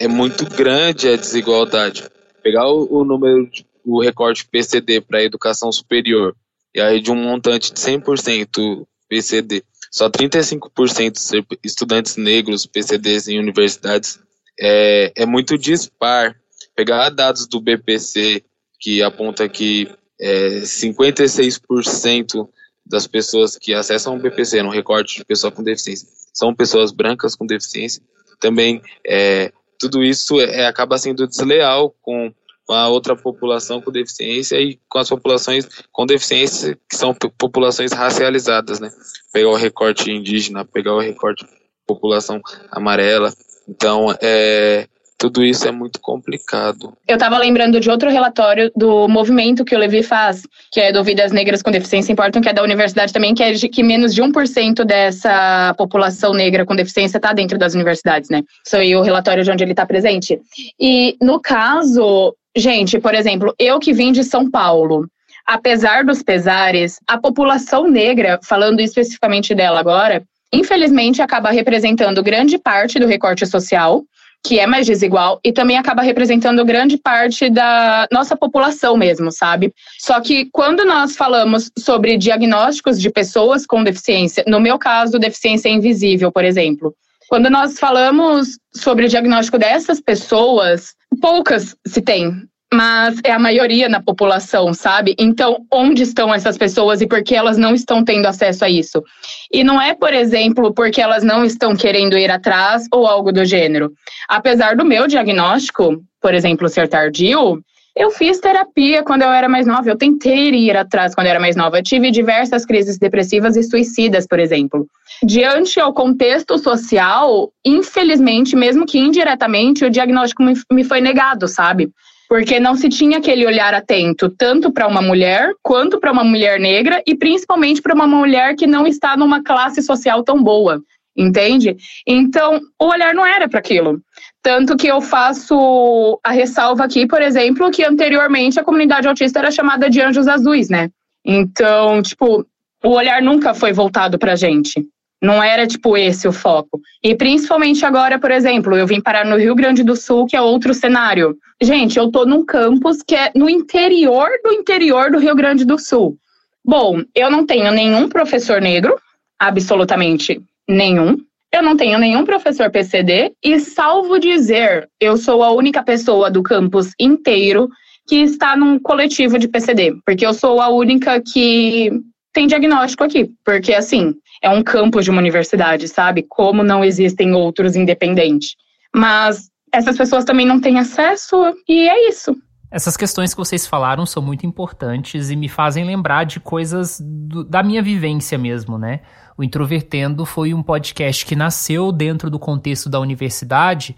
é 0.00 0.08
muito 0.08 0.44
grande 0.44 1.08
a 1.08 1.16
desigualdade. 1.16 2.04
Pegar 2.42 2.68
o, 2.68 3.00
o 3.00 3.04
número, 3.04 3.46
de, 3.46 3.64
o 3.84 4.02
recorte 4.02 4.46
PCD 4.46 5.00
para 5.00 5.20
a 5.20 5.24
educação 5.24 5.70
superior, 5.70 6.34
e 6.74 6.80
aí 6.80 7.00
de 7.00 7.12
um 7.12 7.16
montante 7.16 7.72
de 7.72 7.80
100% 7.80 8.84
PCD, 9.08 9.62
só 9.90 10.10
35% 10.10 11.16
ser 11.16 11.46
estudantes 11.62 12.16
negros 12.16 12.66
PCDs 12.66 13.28
em 13.28 13.38
universidades, 13.38 14.18
é, 14.58 15.12
é 15.14 15.24
muito 15.24 15.56
dispar. 15.56 16.36
Pegar 16.74 17.08
dados 17.10 17.46
do 17.46 17.60
BPC, 17.60 18.42
que 18.78 19.02
aponta 19.02 19.48
que 19.48 19.88
é, 20.20 20.60
56% 20.60 22.48
das 22.84 23.06
pessoas 23.06 23.56
que 23.56 23.74
acessam 23.74 24.16
o 24.16 24.18
BPC 24.18 24.62
no 24.62 24.70
recorte 24.70 25.18
de 25.18 25.24
pessoa 25.24 25.50
com 25.50 25.62
deficiência 25.62 26.06
são 26.36 26.54
pessoas 26.54 26.92
brancas 26.92 27.34
com 27.34 27.46
deficiência. 27.46 28.02
Também 28.38 28.82
é, 29.06 29.50
tudo 29.78 30.04
isso 30.04 30.38
é, 30.38 30.66
acaba 30.66 30.98
sendo 30.98 31.26
desleal 31.26 31.94
com 32.02 32.32
a 32.68 32.88
outra 32.88 33.16
população 33.16 33.80
com 33.80 33.90
deficiência 33.90 34.60
e 34.60 34.78
com 34.88 34.98
as 34.98 35.08
populações 35.08 35.66
com 35.92 36.04
deficiência 36.04 36.78
que 36.88 36.96
são 36.96 37.14
populações 37.14 37.92
racializadas, 37.92 38.80
né? 38.80 38.90
Pegar 39.32 39.48
o 39.48 39.56
recorte 39.56 40.10
indígena, 40.10 40.64
pegar 40.64 40.94
o 40.94 41.00
recorte 41.00 41.46
população 41.86 42.42
amarela. 42.70 43.32
Então, 43.68 44.14
é, 44.20 44.88
tudo 45.18 45.42
isso 45.42 45.66
é 45.66 45.72
muito 45.72 46.00
complicado. 46.00 46.92
Eu 47.08 47.14
estava 47.14 47.38
lembrando 47.38 47.80
de 47.80 47.88
outro 47.88 48.10
relatório 48.10 48.70
do 48.76 49.08
movimento 49.08 49.64
que 49.64 49.74
o 49.74 49.78
Levi 49.78 50.02
faz, 50.02 50.42
que 50.70 50.80
é 50.80 50.92
do 50.92 51.02
Vidas 51.02 51.32
Negras 51.32 51.62
com 51.62 51.70
Deficiência 51.70 52.12
Importam, 52.12 52.42
que 52.42 52.48
é 52.48 52.52
da 52.52 52.62
universidade 52.62 53.12
também, 53.12 53.34
que 53.34 53.42
é 53.42 53.52
de 53.52 53.68
que 53.68 53.82
menos 53.82 54.14
de 54.14 54.22
1% 54.22 54.84
dessa 54.84 55.74
população 55.78 56.34
negra 56.34 56.66
com 56.66 56.76
deficiência 56.76 57.16
está 57.16 57.32
dentro 57.32 57.58
das 57.58 57.74
universidades, 57.74 58.28
né? 58.28 58.42
Isso 58.64 58.76
aí 58.76 58.94
o 58.94 59.02
relatório 59.02 59.42
de 59.42 59.50
onde 59.50 59.64
ele 59.64 59.72
está 59.72 59.86
presente. 59.86 60.38
E 60.78 61.16
no 61.20 61.40
caso, 61.40 62.34
gente, 62.54 62.98
por 62.98 63.14
exemplo, 63.14 63.54
eu 63.58 63.78
que 63.78 63.94
vim 63.94 64.12
de 64.12 64.22
São 64.22 64.50
Paulo, 64.50 65.08
apesar 65.46 66.04
dos 66.04 66.22
pesares, 66.22 66.98
a 67.06 67.18
população 67.18 67.88
negra, 67.88 68.38
falando 68.42 68.80
especificamente 68.80 69.54
dela 69.54 69.80
agora, 69.80 70.22
infelizmente 70.52 71.22
acaba 71.22 71.50
representando 71.50 72.22
grande 72.22 72.58
parte 72.58 72.98
do 72.98 73.06
recorte 73.06 73.46
social 73.46 74.04
que 74.44 74.58
é 74.58 74.66
mais 74.66 74.86
desigual 74.86 75.40
e 75.44 75.52
também 75.52 75.76
acaba 75.76 76.02
representando 76.02 76.64
grande 76.64 76.96
parte 76.96 77.50
da 77.50 78.06
nossa 78.12 78.36
população 78.36 78.96
mesmo, 78.96 79.30
sabe? 79.32 79.72
Só 79.98 80.20
que 80.20 80.48
quando 80.52 80.84
nós 80.84 81.16
falamos 81.16 81.70
sobre 81.78 82.16
diagnósticos 82.16 83.00
de 83.00 83.10
pessoas 83.10 83.66
com 83.66 83.82
deficiência, 83.82 84.44
no 84.46 84.60
meu 84.60 84.78
caso, 84.78 85.18
deficiência 85.18 85.68
invisível, 85.68 86.30
por 86.30 86.44
exemplo, 86.44 86.94
quando 87.28 87.50
nós 87.50 87.78
falamos 87.78 88.58
sobre 88.74 89.06
o 89.06 89.08
diagnóstico 89.08 89.58
dessas 89.58 90.00
pessoas, 90.00 90.94
poucas 91.20 91.76
se 91.86 92.00
tem 92.00 92.46
mas 92.76 93.18
é 93.24 93.32
a 93.32 93.38
maioria 93.38 93.88
na 93.88 94.02
população, 94.02 94.74
sabe? 94.74 95.14
Então, 95.18 95.64
onde 95.72 96.02
estão 96.02 96.34
essas 96.34 96.58
pessoas 96.58 97.00
e 97.00 97.06
por 97.06 97.22
que 97.22 97.34
elas 97.34 97.56
não 97.56 97.74
estão 97.74 98.04
tendo 98.04 98.26
acesso 98.26 98.66
a 98.66 98.68
isso? 98.68 99.02
E 99.50 99.64
não 99.64 99.80
é, 99.80 99.94
por 99.94 100.12
exemplo, 100.12 100.74
porque 100.74 101.00
elas 101.00 101.24
não 101.24 101.42
estão 101.42 101.74
querendo 101.74 102.18
ir 102.18 102.30
atrás 102.30 102.84
ou 102.92 103.06
algo 103.06 103.32
do 103.32 103.46
gênero. 103.46 103.92
Apesar 104.28 104.76
do 104.76 104.84
meu 104.84 105.06
diagnóstico, 105.06 106.02
por 106.20 106.34
exemplo, 106.34 106.68
ser 106.68 106.86
tardio, 106.86 107.62
eu 107.96 108.10
fiz 108.10 108.38
terapia 108.40 109.02
quando 109.02 109.22
eu 109.22 109.30
era 109.30 109.48
mais 109.48 109.66
nova. 109.66 109.88
Eu 109.88 109.96
tentei 109.96 110.50
ir 110.50 110.76
atrás 110.76 111.14
quando 111.14 111.28
eu 111.28 111.30
era 111.30 111.40
mais 111.40 111.56
nova. 111.56 111.78
Eu 111.78 111.82
tive 111.82 112.10
diversas 112.10 112.66
crises 112.66 112.98
depressivas 112.98 113.56
e 113.56 113.62
suicidas, 113.62 114.26
por 114.26 114.38
exemplo. 114.38 114.86
Diante 115.24 115.80
ao 115.80 115.94
contexto 115.94 116.58
social, 116.58 117.50
infelizmente, 117.64 118.54
mesmo 118.54 118.84
que 118.84 118.98
indiretamente, 118.98 119.82
o 119.82 119.90
diagnóstico 119.90 120.42
me 120.70 120.84
foi 120.84 121.00
negado, 121.00 121.48
sabe? 121.48 121.88
Porque 122.28 122.58
não 122.58 122.74
se 122.74 122.88
tinha 122.88 123.18
aquele 123.18 123.46
olhar 123.46 123.74
atento 123.74 124.28
tanto 124.28 124.72
para 124.72 124.86
uma 124.86 125.02
mulher 125.02 125.52
quanto 125.62 125.98
para 126.00 126.12
uma 126.12 126.24
mulher 126.24 126.58
negra 126.58 127.02
e 127.06 127.14
principalmente 127.14 127.80
para 127.80 127.94
uma 127.94 128.06
mulher 128.06 128.54
que 128.56 128.66
não 128.66 128.86
está 128.86 129.16
numa 129.16 129.42
classe 129.42 129.82
social 129.82 130.22
tão 130.22 130.42
boa, 130.42 130.80
entende? 131.16 131.76
Então, 132.06 132.60
o 132.80 132.86
olhar 132.86 133.14
não 133.14 133.24
era 133.24 133.48
para 133.48 133.60
aquilo. 133.60 134.00
Tanto 134.42 134.76
que 134.76 134.86
eu 134.86 135.00
faço 135.00 136.20
a 136.22 136.30
ressalva 136.30 136.84
aqui, 136.84 137.06
por 137.06 137.22
exemplo, 137.22 137.70
que 137.70 137.84
anteriormente 137.84 138.60
a 138.60 138.64
comunidade 138.64 139.08
autista 139.08 139.38
era 139.38 139.50
chamada 139.50 139.88
de 139.88 140.00
anjos 140.00 140.28
azuis, 140.28 140.68
né? 140.68 140.90
Então, 141.24 142.02
tipo, 142.02 142.46
o 142.84 142.90
olhar 142.90 143.20
nunca 143.20 143.54
foi 143.54 143.72
voltado 143.72 144.18
para 144.18 144.36
gente. 144.36 144.86
Não 145.22 145.42
era 145.42 145.66
tipo 145.66 145.96
esse 145.96 146.28
o 146.28 146.32
foco. 146.32 146.80
E 147.02 147.14
principalmente 147.14 147.84
agora, 147.84 148.18
por 148.18 148.30
exemplo, 148.30 148.76
eu 148.76 148.86
vim 148.86 149.00
parar 149.00 149.24
no 149.24 149.36
Rio 149.36 149.54
Grande 149.54 149.82
do 149.82 149.96
Sul, 149.96 150.26
que 150.26 150.36
é 150.36 150.40
outro 150.40 150.74
cenário. 150.74 151.36
Gente, 151.60 151.98
eu 151.98 152.10
tô 152.10 152.26
num 152.26 152.44
campus 152.44 153.02
que 153.02 153.14
é 153.14 153.32
no 153.34 153.48
interior 153.48 154.28
do 154.44 154.52
interior 154.52 155.10
do 155.10 155.18
Rio 155.18 155.34
Grande 155.34 155.64
do 155.64 155.78
Sul. 155.78 156.16
Bom, 156.64 157.00
eu 157.14 157.30
não 157.30 157.46
tenho 157.46 157.70
nenhum 157.70 158.08
professor 158.08 158.60
negro, 158.60 158.98
absolutamente 159.38 160.40
nenhum. 160.68 161.16
Eu 161.52 161.62
não 161.62 161.76
tenho 161.76 161.98
nenhum 161.98 162.24
professor 162.24 162.70
PCD 162.70 163.32
e, 163.42 163.58
salvo 163.60 164.18
dizer, 164.18 164.88
eu 165.00 165.16
sou 165.16 165.42
a 165.42 165.52
única 165.52 165.82
pessoa 165.82 166.30
do 166.30 166.42
campus 166.42 166.90
inteiro 167.00 167.68
que 168.06 168.16
está 168.16 168.56
num 168.56 168.78
coletivo 168.78 169.38
de 169.38 169.48
PCD, 169.48 169.96
porque 170.04 170.26
eu 170.26 170.34
sou 170.34 170.60
a 170.60 170.68
única 170.68 171.20
que 171.20 171.90
tem 172.36 172.46
diagnóstico 172.46 173.02
aqui, 173.02 173.30
porque 173.42 173.72
assim, 173.72 174.14
é 174.42 174.50
um 174.50 174.62
campus 174.62 175.06
de 175.06 175.10
uma 175.10 175.20
universidade, 175.20 175.88
sabe? 175.88 176.22
Como 176.22 176.62
não 176.62 176.84
existem 176.84 177.32
outros 177.32 177.74
independentes. 177.74 178.54
Mas 178.94 179.48
essas 179.72 179.96
pessoas 179.96 180.22
também 180.22 180.44
não 180.44 180.60
têm 180.60 180.78
acesso 180.78 181.34
e 181.66 181.88
é 181.88 182.10
isso. 182.10 182.36
Essas 182.70 182.94
questões 182.94 183.32
que 183.32 183.38
vocês 183.38 183.66
falaram 183.66 184.04
são 184.04 184.22
muito 184.22 184.44
importantes 184.44 185.30
e 185.30 185.36
me 185.36 185.48
fazem 185.48 185.86
lembrar 185.86 186.24
de 186.24 186.38
coisas 186.38 187.00
do, 187.00 187.42
da 187.42 187.62
minha 187.62 187.82
vivência 187.82 188.36
mesmo, 188.36 188.76
né? 188.76 189.00
O 189.38 189.42
Introvertendo 189.42 190.26
foi 190.26 190.52
um 190.52 190.62
podcast 190.62 191.24
que 191.24 191.34
nasceu 191.34 191.90
dentro 191.90 192.28
do 192.28 192.38
contexto 192.38 192.90
da 192.90 193.00
universidade 193.00 193.96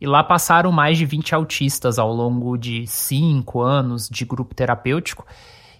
e 0.00 0.06
lá 0.06 0.22
passaram 0.22 0.70
mais 0.70 0.96
de 0.96 1.04
20 1.04 1.34
autistas 1.34 1.98
ao 1.98 2.12
longo 2.12 2.56
de 2.56 2.86
cinco 2.86 3.60
anos 3.60 4.08
de 4.08 4.24
grupo 4.24 4.54
terapêutico. 4.54 5.26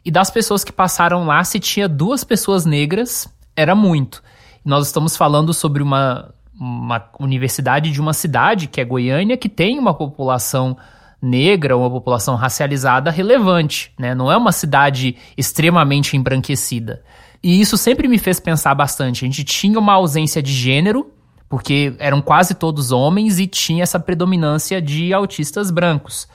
E 0.05 0.11
das 0.11 0.31
pessoas 0.31 0.65
que 0.65 0.73
passaram 0.73 1.27
lá, 1.27 1.43
se 1.45 1.61
tinha 1.61 1.89
duas 1.89 2.25
pessoas 2.25 2.65
negras, 2.65 3.29
era 3.55 3.75
muito. 3.75 4.23
Nós 4.65 4.87
estamos 4.87 5.17
falando 5.17 5.53
sobre 5.53 5.83
uma, 5.83 6.33
uma 6.55 7.05
universidade 7.19 7.91
de 7.91 8.01
uma 8.01 8.13
cidade, 8.13 8.67
que 8.67 8.81
é 8.81 8.85
Goiânia, 8.85 9.37
que 9.37 9.49
tem 9.49 9.79
uma 9.79 9.95
população 9.95 10.77
negra, 11.21 11.77
uma 11.77 11.91
população 11.91 12.35
racializada 12.35 13.11
relevante, 13.11 13.93
né? 13.99 14.15
Não 14.15 14.33
é 14.33 14.37
uma 14.37 14.53
cidade 14.53 15.17
extremamente 15.37 16.17
embranquecida. 16.17 17.03
E 17.43 17.61
isso 17.61 17.77
sempre 17.77 18.09
me 18.09 18.19
fez 18.19 18.41
pensar 18.41 18.75
bastante. 18.75 19.25
A 19.25 19.29
gente 19.29 19.45
tinha 19.45 19.79
uma 19.79 19.95
ausência 19.95 20.43
de 20.43 20.53
gênero, 20.53 21.11
porque 21.49 21.95
eram 21.99 22.23
quase 22.23 22.55
todos 22.55 22.93
homens 22.93 23.39
e 23.39 23.47
tinha 23.47 23.83
essa 23.83 23.99
predominância 23.99 24.81
de 24.81 25.13
autistas 25.13 25.71
brancos. 25.71 26.29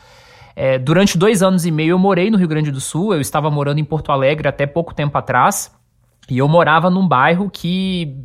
É, 0.55 0.79
durante 0.79 1.17
dois 1.17 1.43
anos 1.43 1.65
e 1.65 1.71
meio 1.71 1.91
eu 1.91 2.00
morei 2.00 2.31
no 2.31 2.38
Rio 2.38 2.47
Grande 2.47 2.71
do 2.71 2.79
Sul, 2.79 3.13
eu 3.13 3.19
estava 3.19 3.51
morando 3.51 3.79
em 3.79 3.83
Porto 3.83 4.12
Alegre 4.12 4.47
até 4.47 4.65
pouco 4.65 4.93
tempo 4.93 5.17
atrás, 5.17 5.71
e 6.29 6.38
eu 6.38 6.47
morava 6.47 6.89
num 6.89 7.07
bairro 7.07 7.50
que 7.50 8.15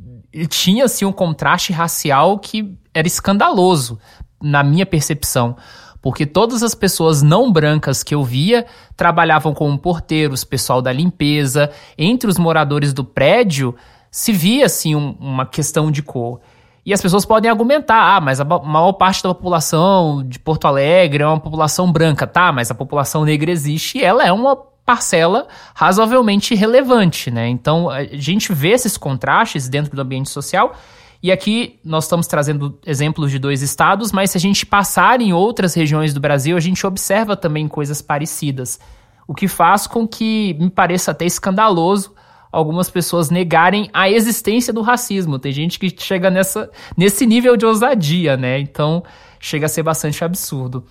tinha 0.49 0.85
assim 0.85 1.05
um 1.05 1.13
contraste 1.13 1.73
racial 1.73 2.39
que 2.39 2.79
era 2.95 3.07
escandaloso 3.07 3.99
na 4.41 4.63
minha 4.63 4.87
percepção 4.87 5.57
porque 6.03 6.25
todas 6.25 6.63
as 6.63 6.75
pessoas 6.75 7.23
não 7.23 7.53
brancas 7.53 8.03
que 8.03 8.15
eu 8.15 8.25
via 8.25 8.67
trabalhavam 8.97 9.53
como 9.53 9.79
porteiros, 9.79 10.45
pessoal 10.45 10.81
da 10.81 10.93
limpeza, 10.93 11.71
entre 11.97 12.29
os 12.29 12.39
moradores 12.39 12.93
do 12.93 13.05
prédio 13.05 13.75
se 14.11 14.33
via 14.33 14.67
assim 14.67 14.95
um, 14.95 15.17
uma 15.21 15.47
questão 15.47 15.91
de 15.91 16.03
cor. 16.03 16.41
E 16.85 16.95
as 16.95 17.03
pessoas 17.03 17.25
podem 17.25 17.51
argumentar, 17.51 18.17
ah, 18.17 18.21
mas 18.21 18.41
a 18.41 18.45
maior 18.45 18.93
parte 18.95 19.23
da 19.23 19.35
população 19.35 20.25
de 20.27 20.39
Porto 20.39 20.67
Alegre 20.67 21.23
é 21.23 21.27
uma 21.27 21.39
população 21.39 21.93
branca, 21.93 22.27
tá? 22.27 22.51
Mas 22.51 22.71
a 22.71 22.75
população 22.75 23.25
negra 23.25 23.51
existe 23.51 23.99
e 23.99 24.05
ela 24.05 24.27
é 24.27 24.33
uma 24.33 24.57
parcela 24.57 25.47
razoavelmente 25.75 26.55
relevante, 26.55 27.31
né? 27.31 27.49
Então 27.49 27.91
a 27.91 28.05
gente 28.05 28.53
vê 28.53 28.71
esses 28.71 28.97
contrastes 28.97 29.69
dentro 29.69 29.95
do 29.95 30.03
ambiente 30.03 30.31
social 30.31 30.75
e 31.23 31.31
aqui 31.31 31.79
nós 31.85 32.05
estamos 32.05 32.27
trazendo 32.27 32.79
exemplos 32.87 33.31
de 33.31 33.39
dois 33.39 33.61
estados, 33.61 34.11
mas 34.11 34.31
se 34.31 34.39
a 34.39 34.41
gente 34.41 34.65
passar 34.65 35.21
em 35.21 35.35
outras 35.35 35.75
regiões 35.75 36.15
do 36.15 36.21
Brasil, 36.21 36.57
a 36.57 36.61
gente 36.61 36.87
observa 36.87 37.37
também 37.37 37.69
coisas 37.69 38.01
parecidas. 38.01 38.81
O 39.29 39.35
que 39.35 39.47
faz 39.47 39.87
com 39.87 40.09
que 40.09 40.57
me 40.59 40.71
pareça 40.71 41.11
até 41.11 41.27
escandaloso 41.27 42.15
algumas 42.51 42.91
pessoas 42.91 43.31
negarem 43.31 43.89
a 43.93 44.11
existência 44.11 44.73
do 44.73 44.83
racismo. 44.83 45.39
Tem 45.39 45.53
gente 45.53 45.79
que 45.79 45.95
chega 45.97 46.31
nessa, 46.31 46.71
nesse 46.97 47.27
nível 47.27 47.57
de 47.57 47.67
ousadia, 47.67 48.37
né? 48.37 48.59
Então 48.59 49.03
chega 49.39 49.67
a 49.67 49.69
ser 49.69 49.83
bastante 49.83 50.25
absurdo. 50.25 50.85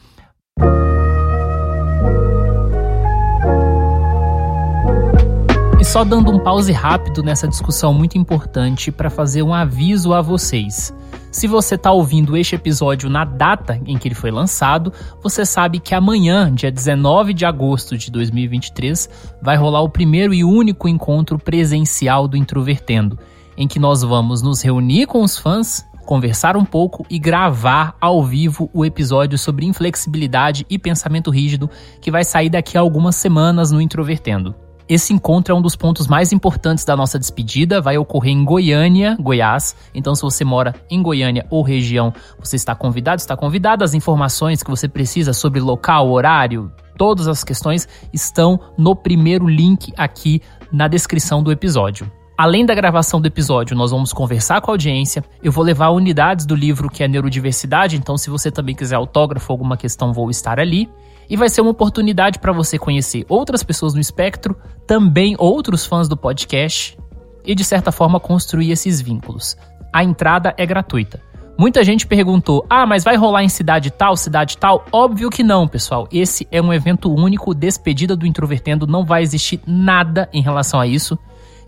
só 5.90 6.04
dando 6.04 6.32
um 6.32 6.38
pause 6.38 6.72
rápido 6.72 7.24
nessa 7.24 7.48
discussão 7.48 7.92
muito 7.92 8.16
importante 8.16 8.92
para 8.92 9.10
fazer 9.10 9.42
um 9.42 9.52
aviso 9.52 10.14
a 10.14 10.22
vocês. 10.22 10.94
Se 11.32 11.46
você 11.46 11.76
está 11.76 11.92
ouvindo 11.92 12.36
este 12.36 12.56
episódio 12.56 13.08
na 13.08 13.24
data 13.24 13.80
em 13.86 13.98
que 13.98 14.08
ele 14.08 14.16
foi 14.16 14.32
lançado, 14.32 14.92
você 15.22 15.46
sabe 15.46 15.80
que 15.80 15.94
amanhã, 15.94 16.52
dia 16.54 16.72
19 16.72 17.36
de 17.36 17.46
agosto 17.46 17.96
de 17.96 18.10
2023, 18.10 19.08
vai 19.40 19.56
rolar 19.56 19.82
o 19.82 19.90
primeiro 19.90 20.34
e 20.34 20.44
único 20.44 20.90
encontro 20.90 21.38
presencial 21.38 22.28
do 22.28 22.36
Introvertendo, 22.36 23.20
em 23.56 23.68
que 23.68 23.78
nós 23.78 24.02
vamos 24.02 24.42
nos 24.42 24.64
reunir 24.64 25.06
com 25.06 25.22
os 25.22 25.38
fãs, 25.38 25.86
conversar 26.04 26.58
um 26.58 26.66
pouco 26.66 27.06
e 27.08 27.20
gravar 27.20 27.96
ao 28.02 28.24
vivo 28.24 28.68
o 28.74 28.84
episódio 28.84 29.38
sobre 29.38 29.68
inflexibilidade 29.68 30.66
e 30.68 30.80
pensamento 30.80 31.30
rígido 31.30 31.70
que 32.02 32.10
vai 32.10 32.24
sair 32.24 32.50
daqui 32.50 32.76
a 32.76 32.82
algumas 32.82 33.16
semanas 33.16 33.72
no 33.72 33.80
Introvertendo. 33.80 34.56
Esse 34.90 35.14
encontro 35.14 35.54
é 35.54 35.56
um 35.56 35.62
dos 35.62 35.76
pontos 35.76 36.08
mais 36.08 36.34
importantes 36.34 36.84
da 36.84 36.98
nossa 36.98 37.20
despedida, 37.20 37.80
vai 37.80 37.96
ocorrer 38.00 38.34
em 38.34 38.44
Goiânia, 38.44 39.16
Goiás. 39.22 39.76
Então, 39.94 40.16
se 40.16 40.24
você 40.24 40.44
mora 40.44 40.74
em 40.90 41.00
Goiânia 41.00 41.46
ou 41.52 41.62
região, 41.62 42.12
você 42.40 42.56
está 42.56 42.74
convidado, 42.74 43.20
está 43.20 43.38
convidada. 43.38 43.86
As 43.86 43.94
informações 43.94 44.64
que 44.64 44.70
você 44.72 44.88
precisa 44.88 45.32
sobre 45.32 45.60
local, 45.60 46.10
horário, 46.10 46.72
todas 46.98 47.28
as 47.28 47.44
questões 47.44 47.88
estão 48.12 48.60
no 48.76 48.96
primeiro 48.96 49.48
link 49.48 49.94
aqui 49.96 50.42
na 50.72 50.88
descrição 50.88 51.44
do 51.44 51.52
episódio. 51.52 52.12
Além 52.40 52.66
da 52.66 52.74
gravação 52.74 53.20
do 53.20 53.28
episódio, 53.28 53.76
nós 53.76 53.92
vamos 53.92 54.14
conversar 54.14 54.62
com 54.62 54.72
a 54.72 54.74
audiência. 54.74 55.22
Eu 55.44 55.52
vou 55.52 55.62
levar 55.62 55.90
unidades 55.90 56.46
do 56.46 56.56
livro 56.56 56.90
que 56.90 57.04
é 57.04 57.08
Neurodiversidade, 57.10 57.98
então 57.98 58.18
se 58.18 58.30
você 58.30 58.50
também 58.50 58.74
quiser 58.74 58.96
autógrafo 58.96 59.52
ou 59.52 59.56
alguma 59.56 59.76
questão, 59.76 60.14
vou 60.14 60.30
estar 60.30 60.58
ali 60.58 60.90
e 61.30 61.36
vai 61.36 61.50
ser 61.50 61.60
uma 61.60 61.72
oportunidade 61.72 62.40
para 62.40 62.54
você 62.54 62.80
conhecer 62.80 63.26
outras 63.28 63.62
pessoas 63.62 63.94
no 63.94 64.00
espectro, 64.00 64.56
também 64.88 65.36
outros 65.38 65.86
fãs 65.86 66.08
do 66.08 66.16
podcast 66.16 66.98
e 67.44 67.54
de 67.54 67.66
certa 67.66 67.92
forma 67.92 68.22
construir 68.22 68.72
esses 68.72 69.02
vínculos. 69.02 69.58
A 69.92 70.02
entrada 70.02 70.54
é 70.56 70.66
gratuita. 70.66 71.22
Muita 71.58 71.84
gente 71.84 72.08
perguntou: 72.08 72.66
"Ah, 72.70 72.86
mas 72.86 73.04
vai 73.04 73.18
rolar 73.18 73.44
em 73.44 73.50
cidade 73.50 73.92
tal, 73.92 74.16
cidade 74.16 74.58
tal?" 74.58 74.86
Óbvio 74.94 75.30
que 75.30 75.44
não, 75.44 75.68
pessoal. 75.68 76.08
Esse 76.10 76.48
é 76.50 76.62
um 76.62 76.72
evento 76.72 77.14
único, 77.14 77.54
despedida 77.54 78.16
do 78.16 78.26
introvertendo, 78.26 78.88
não 78.88 79.04
vai 79.04 79.24
existir 79.24 79.60
nada 79.68 80.30
em 80.32 80.42
relação 80.42 80.80
a 80.80 80.88
isso. 80.88 81.20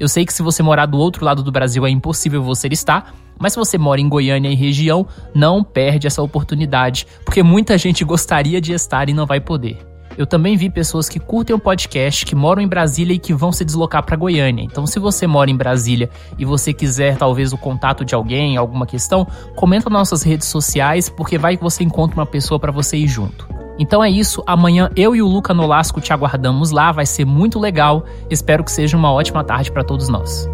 Eu 0.02 0.08
sei 0.08 0.26
que 0.26 0.34
se 0.34 0.42
você 0.42 0.64
morar 0.64 0.88
do 0.88 0.98
outro 0.98 1.24
lado 1.24 1.44
do 1.44 1.52
Brasil 1.52 1.86
é 1.86 1.90
impossível 1.92 2.42
você 2.42 2.68
estar, 2.70 3.14
mas 3.38 3.54
se 3.54 3.60
você 3.60 3.78
mora 3.78 4.02
em 4.02 4.10
Goiânia 4.10 4.50
e 4.50 4.56
região, 4.56 5.06
não 5.32 5.64
perde 5.64 6.08
essa 6.08 6.24
oportunidade, 6.24 7.06
porque 7.24 7.44
muita 7.44 7.78
gente 7.78 8.04
gostaria 8.04 8.60
de 8.60 8.74
estar 8.74 9.10
e 9.10 9.14
não 9.14 9.28
vai 9.28 9.40
poder. 9.40 9.78
Eu 10.18 10.26
também 10.26 10.58
vi 10.58 10.72
pessoas 10.72 11.08
que 11.08 11.20
curtem 11.20 11.56
o 11.56 11.60
podcast, 11.60 12.26
que 12.26 12.34
moram 12.34 12.64
em 12.64 12.68
Brasília 12.68 13.14
e 13.14 13.20
que 13.20 13.32
vão 13.32 13.52
se 13.52 13.64
deslocar 13.64 14.04
para 14.04 14.16
Goiânia. 14.16 14.64
Então, 14.64 14.88
se 14.88 14.98
você 14.98 15.28
mora 15.28 15.52
em 15.52 15.56
Brasília 15.56 16.10
e 16.36 16.46
você 16.46 16.74
quiser 16.74 17.16
talvez 17.16 17.54
o 17.54 17.58
contato 17.58 18.04
de 18.04 18.16
alguém, 18.16 18.58
alguma 18.58 18.88
questão, 18.88 19.28
comenta 19.56 19.88
nas 19.88 20.00
nossas 20.00 20.24
redes 20.24 20.48
sociais, 20.48 21.10
porque 21.10 21.38
vai 21.38 21.58
que 21.58 21.64
você 21.64 21.84
encontra 21.84 22.20
uma 22.20 22.26
pessoa 22.26 22.60
para 22.60 22.72
você 22.72 22.98
ir 22.98 23.08
junto. 23.08 23.61
Então 23.80 24.04
é 24.04 24.10
isso, 24.10 24.44
amanhã 24.46 24.90
eu 24.96 25.16
e 25.16 25.22
o 25.22 25.28
Luca 25.28 25.54
Nolasco 25.54 26.00
te 26.00 26.14
aguardamos 26.14 26.72
lá, 26.72 26.92
vai 26.92 27.06
ser 27.06 27.26
muito 27.26 27.60
legal. 27.60 28.06
Espero 28.30 28.64
que 28.64 28.72
seja 28.72 28.96
uma 28.96 29.12
ótima 29.12 29.44
tarde 29.44 29.72
para 29.72 29.84
todos 29.84 30.08
nós. 30.08 30.48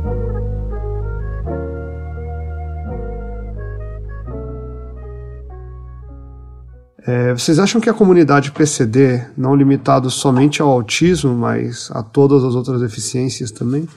É, 7.08 7.32
vocês 7.32 7.58
acham 7.58 7.80
que 7.80 7.90
a 7.90 7.94
comunidade 7.94 8.52
PCD, 8.52 9.26
não 9.38 9.56
limitado 9.56 10.10
somente 10.10 10.62
ao 10.62 10.68
autismo, 10.68 11.34
mas 11.34 11.90
a 11.92 12.04
todas 12.04 12.44
as 12.44 12.54
outras 12.54 12.82
deficiências 12.82 13.50
também, 13.50 13.88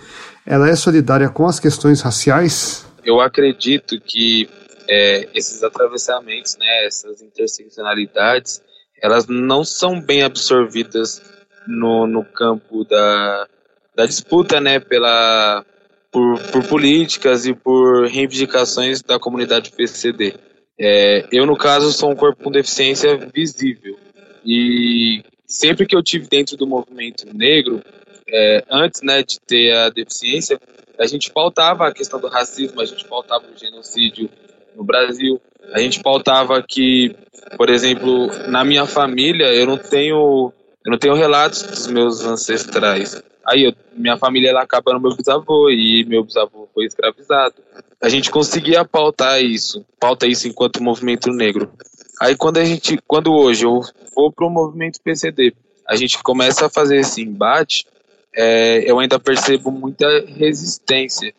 ela 0.46 0.68
é 0.68 0.76
solidária 0.76 1.28
com 1.28 1.44
as 1.44 1.59
questões 1.59 2.00
raciais? 2.02 2.87
Eu 3.04 3.20
acredito 3.20 4.00
que 4.00 4.48
é, 4.88 5.28
esses 5.35 5.61
atravessamentos, 5.64 6.56
né, 6.56 6.87
essas 6.87 7.20
interseccionalidades, 7.20 8.62
elas 9.02 9.26
não 9.26 9.64
são 9.64 10.00
bem 10.00 10.22
absorvidas 10.22 11.22
no, 11.66 12.06
no 12.06 12.24
campo 12.24 12.84
da, 12.84 13.46
da 13.94 14.06
disputa, 14.06 14.60
né, 14.60 14.78
pela, 14.78 15.64
por, 16.10 16.38
por 16.50 16.66
políticas 16.66 17.46
e 17.46 17.54
por 17.54 18.06
reivindicações 18.06 19.02
da 19.02 19.18
comunidade 19.18 19.70
PCD. 19.72 20.34
É, 20.78 21.26
eu, 21.30 21.44
no 21.44 21.56
caso, 21.56 21.92
sou 21.92 22.10
um 22.10 22.16
corpo 22.16 22.44
com 22.44 22.50
deficiência 22.50 23.16
visível. 23.32 23.98
E 24.44 25.22
sempre 25.46 25.86
que 25.86 25.94
eu 25.94 26.02
tive 26.02 26.26
dentro 26.26 26.56
do 26.56 26.66
movimento 26.66 27.26
negro, 27.34 27.82
é, 28.28 28.64
antes 28.70 29.02
né, 29.02 29.22
de 29.22 29.38
ter 29.40 29.72
a 29.72 29.90
deficiência, 29.90 30.58
a 30.98 31.06
gente 31.06 31.30
pautava 31.30 31.86
a 31.86 31.92
questão 31.92 32.20
do 32.20 32.28
racismo, 32.28 32.80
a 32.80 32.84
gente 32.84 33.04
pautava 33.06 33.44
o 33.44 33.58
genocídio 33.58 34.30
no 34.74 34.84
Brasil, 34.84 35.40
a 35.72 35.80
gente 35.80 36.00
pautava 36.00 36.62
que, 36.62 37.14
por 37.56 37.68
exemplo, 37.70 38.26
na 38.48 38.64
minha 38.64 38.87
família, 38.87 39.46
eu 39.52 39.66
não 39.66 39.78
tenho, 39.78 40.52
eu 40.85 40.90
não 40.90 40.98
tenho 40.98 41.14
relatos 41.14 41.62
dos 41.62 41.87
meus 41.87 42.24
ancestrais. 42.24 43.22
Aí 43.46 43.64
eu, 43.64 43.74
minha 43.94 44.16
família 44.16 44.50
ela 44.50 44.62
acaba 44.62 44.92
no 44.92 45.00
meu 45.00 45.16
bisavô 45.16 45.70
e 45.70 46.04
meu 46.06 46.24
bisavô 46.24 46.68
foi 46.74 46.85
escravizado 46.85 47.54
a 48.00 48.09
gente 48.09 48.30
conseguia 48.30 48.85
pautar 48.85 49.42
isso, 49.42 49.85
pauta 49.98 50.26
isso 50.26 50.48
enquanto 50.48 50.83
movimento 50.83 51.30
negro. 51.30 51.70
Aí 52.20 52.35
quando 52.35 52.56
a 52.56 52.64
gente, 52.64 52.98
quando 53.06 53.33
hoje 53.33 53.64
eu 53.64 53.80
vou 54.14 54.33
para 54.33 54.46
o 54.46 54.50
movimento 54.50 55.00
PCD, 55.02 55.52
a 55.87 55.96
gente 55.96 56.22
começa 56.22 56.66
a 56.66 56.70
fazer 56.70 56.96
esse 56.96 57.20
embate, 57.20 57.87
é, 58.35 58.90
eu 58.90 58.98
ainda 58.98 59.18
percebo 59.18 59.70
muita 59.70 60.06
resistência. 60.26 61.35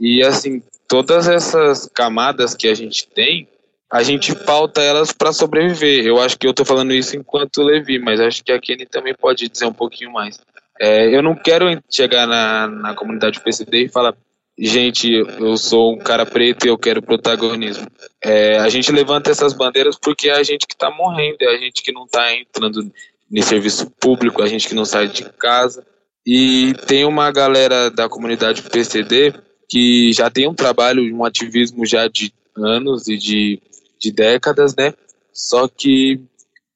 E 0.00 0.22
assim, 0.22 0.62
todas 0.88 1.28
essas 1.28 1.86
camadas 1.86 2.54
que 2.54 2.68
a 2.68 2.74
gente 2.74 3.06
tem, 3.08 3.46
a 3.90 4.02
gente 4.02 4.34
pauta 4.34 4.80
elas 4.80 5.12
para 5.12 5.32
sobreviver. 5.32 6.04
Eu 6.04 6.20
acho 6.20 6.38
que 6.38 6.46
eu 6.46 6.54
tô 6.54 6.64
falando 6.64 6.92
isso 6.92 7.16
enquanto 7.16 7.62
Levi, 7.62 7.98
mas 7.98 8.20
acho 8.20 8.42
que 8.42 8.52
a 8.52 8.60
Kenny 8.60 8.86
também 8.86 9.14
pode 9.14 9.48
dizer 9.48 9.66
um 9.66 9.72
pouquinho 9.72 10.12
mais. 10.12 10.38
É, 10.80 11.14
eu 11.14 11.22
não 11.22 11.34
quero 11.34 11.66
chegar 11.90 12.26
na, 12.26 12.66
na 12.66 12.94
comunidade 12.94 13.40
PCD 13.40 13.84
e 13.84 13.88
falar, 13.88 14.14
gente, 14.58 15.10
eu 15.10 15.56
sou 15.56 15.94
um 15.94 15.98
cara 15.98 16.26
preto 16.26 16.66
e 16.66 16.68
eu 16.68 16.76
quero 16.76 17.00
protagonismo. 17.00 17.86
É, 18.22 18.58
a 18.58 18.68
gente 18.68 18.90
levanta 18.90 19.30
essas 19.30 19.52
bandeiras 19.52 19.96
porque 19.96 20.28
é 20.28 20.34
a 20.34 20.42
gente 20.42 20.66
que 20.66 20.74
está 20.74 20.90
morrendo, 20.90 21.38
é 21.40 21.54
a 21.54 21.58
gente 21.58 21.82
que 21.82 21.92
não 21.92 22.04
está 22.04 22.34
entrando 22.34 22.92
em 23.30 23.42
serviço 23.42 23.90
público, 24.00 24.42
a 24.42 24.48
gente 24.48 24.68
que 24.68 24.74
não 24.74 24.84
sai 24.84 25.08
de 25.08 25.24
casa. 25.24 25.86
E 26.26 26.74
tem 26.86 27.04
uma 27.04 27.30
galera 27.30 27.88
da 27.88 28.08
comunidade 28.08 28.62
PCD 28.62 29.32
que 29.68 30.12
já 30.12 30.28
tem 30.28 30.48
um 30.48 30.54
trabalho, 30.54 31.14
um 31.14 31.24
ativismo 31.24 31.86
já 31.86 32.08
de 32.08 32.32
anos 32.56 33.08
e 33.08 33.16
de, 33.16 33.60
de 33.98 34.12
décadas, 34.12 34.74
né? 34.74 34.94
Só 35.32 35.68
que 35.68 36.20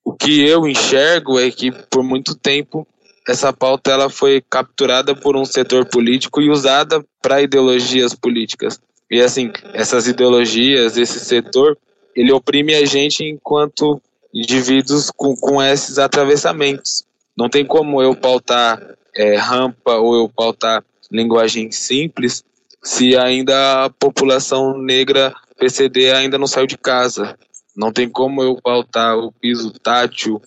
o 0.05 0.13
que 0.13 0.47
eu 0.47 0.67
enxergo 0.67 1.39
é 1.39 1.51
que 1.51 1.71
por 1.89 2.03
muito 2.03 2.35
tempo 2.35 2.87
essa 3.29 3.53
pauta 3.53 3.91
ela 3.91 4.11
foi 4.11 4.43
capturada 4.49 5.15
por 5.15 5.37
um 5.37 5.45
setor 5.45 5.87
político 5.87 6.41
e 6.41 6.51
usada 6.51 7.05
para 7.23 7.43
ideologias 7.43 8.15
políticas. 8.15 8.81
E 9.11 9.21
assim, 9.21 9.53
essas 9.73 10.07
ideologias, 10.07 10.97
esse 10.97 11.21
setor, 11.21 11.77
ele 12.15 12.33
oprime 12.33 12.75
a 12.75 12.85
gente 12.85 13.25
enquanto 13.25 14.01
indivíduos 14.33 15.11
com, 15.11 15.35
com 15.37 15.63
esses 15.63 15.99
atravessamentos. 15.99 17.05
Não 17.37 17.49
tem 17.49 17.65
como 17.65 18.03
eu 18.03 18.15
pautar 18.15 18.81
é, 19.15 19.37
rampa 19.37 19.97
ou 19.97 20.15
eu 20.15 20.29
pautar 20.29 20.85
linguagem 21.11 21.71
simples 21.73 22.45
se 22.83 23.17
ainda 23.17 23.85
a 23.85 23.91
população 23.91 24.79
negra 24.79 25.35
PCD 25.61 26.11
ainda 26.11 26.39
não 26.39 26.47
saiu 26.47 26.67
de 26.67 26.79
casa. 26.79 27.39
Não 27.77 27.93
tem 27.93 28.09
como 28.09 28.43
eu 28.43 28.57
pautar 28.61 29.17
o 29.19 29.31
piso 29.31 29.71
tátil 29.71 30.41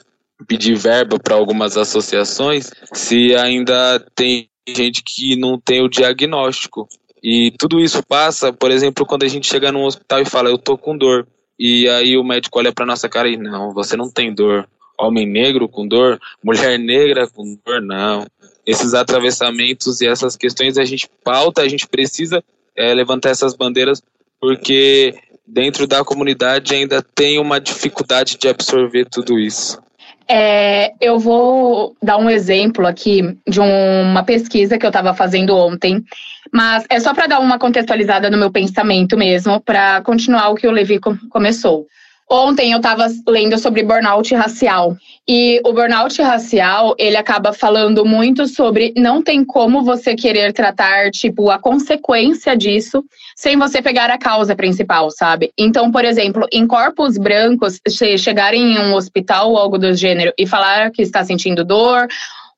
pedir 0.48 0.76
verba 0.76 1.18
para 1.18 1.36
algumas 1.36 1.78
associações 1.78 2.70
se 2.92 3.34
ainda 3.36 4.00
tem 4.14 4.50
gente 4.68 5.02
que 5.04 5.38
não 5.38 5.58
tem 5.58 5.82
o 5.82 5.88
diagnóstico. 5.88 6.90
E 7.22 7.54
tudo 7.58 7.80
isso 7.80 8.04
passa, 8.04 8.52
por 8.52 8.72
exemplo, 8.72 9.06
quando 9.06 9.24
a 9.24 9.28
gente 9.28 9.48
chega 9.48 9.72
num 9.72 9.86
hospital 9.86 10.22
e 10.22 10.26
fala, 10.26 10.50
eu 10.50 10.58
tô 10.58 10.78
com 10.78 10.98
dor. 10.98 11.26
E 11.58 11.88
aí 11.88 12.18
o 12.18 12.24
médico 12.24 12.60
olha 12.60 12.74
para 12.74 12.86
nossa 12.86 13.08
cara 13.08 13.30
e 13.30 13.38
não, 13.38 13.72
você 13.72 13.96
não 13.96 14.12
tem 14.12 14.34
dor. 14.34 14.68
Homem 15.00 15.26
negro 15.26 15.70
com 15.70 15.88
dor, 15.88 16.20
mulher 16.44 16.78
negra 16.78 17.28
com 17.28 17.58
dor, 17.66 17.82
não. 17.82 18.26
Esses 18.66 18.94
atravessamentos 18.94 20.02
e 20.02 20.08
essas 20.08 20.36
questões 20.36 20.78
a 20.78 20.84
gente 20.84 21.10
pauta, 21.24 21.62
a 21.62 21.68
gente 21.68 21.88
precisa 21.88 22.44
é, 22.76 22.94
levantar 22.94 23.30
essas 23.30 23.56
bandeiras 23.56 24.02
porque 24.44 25.16
dentro 25.48 25.88
da 25.88 26.04
comunidade 26.04 26.76
ainda 26.76 27.02
tem 27.02 27.40
uma 27.40 27.62
dificuldade 27.62 28.38
de 28.38 28.50
absorver 28.50 29.06
tudo 29.10 29.40
isso. 29.40 29.82
É, 30.28 30.92
eu 31.00 31.18
vou 31.18 31.96
dar 32.04 32.18
um 32.18 32.30
exemplo 32.30 32.86
aqui 32.86 33.38
de 33.48 33.62
uma 33.62 34.22
pesquisa 34.24 34.78
que 34.78 34.86
eu 34.86 34.90
estava 34.90 35.14
fazendo 35.14 35.56
ontem, 35.56 36.04
mas 36.52 36.84
é 36.90 37.00
só 37.00 37.14
para 37.14 37.28
dar 37.28 37.40
uma 37.40 37.58
contextualizada 37.58 38.30
no 38.30 38.38
meu 38.38 38.52
pensamento 38.52 39.16
mesmo, 39.16 39.62
para 39.62 40.02
continuar 40.02 40.50
o 40.50 40.56
que 40.56 40.68
o 40.68 40.72
Levi 40.72 41.00
começou. 41.30 41.88
Ontem 42.30 42.72
eu 42.72 42.78
estava 42.78 43.08
lendo 43.28 43.58
sobre 43.60 43.84
burnout 43.84 44.34
racial. 44.34 44.96
E 45.28 45.62
o 45.66 45.72
burnout 45.72 46.22
racial, 46.22 46.96
ele 46.98 47.16
acaba 47.16 47.54
falando 47.54 48.06
muito 48.06 48.48
sobre 48.48 48.94
não 48.98 49.22
tem 49.22 49.44
como 49.44 49.84
você 49.84 50.16
querer 50.16 50.52
tratar, 50.52 51.12
tipo, 51.12 51.50
a 51.50 51.60
consequência 51.60 52.58
disso 52.58 53.04
sem 53.36 53.58
você 53.58 53.82
pegar 53.82 54.10
a 54.10 54.18
causa 54.18 54.56
principal, 54.56 55.10
sabe? 55.12 55.52
Então, 55.58 55.92
por 55.92 56.06
exemplo, 56.06 56.48
em 56.52 56.66
corpos 56.68 57.18
brancos, 57.18 57.80
se 57.88 58.18
chegarem 58.18 58.74
em 58.74 58.80
um 58.80 58.96
hospital 58.96 59.52
ou 59.52 59.58
algo 59.58 59.78
do 59.78 59.94
gênero 59.94 60.34
e 60.38 60.48
falar 60.48 60.92
que 60.92 61.02
está 61.02 61.24
sentindo 61.24 61.66
dor, 61.66 62.08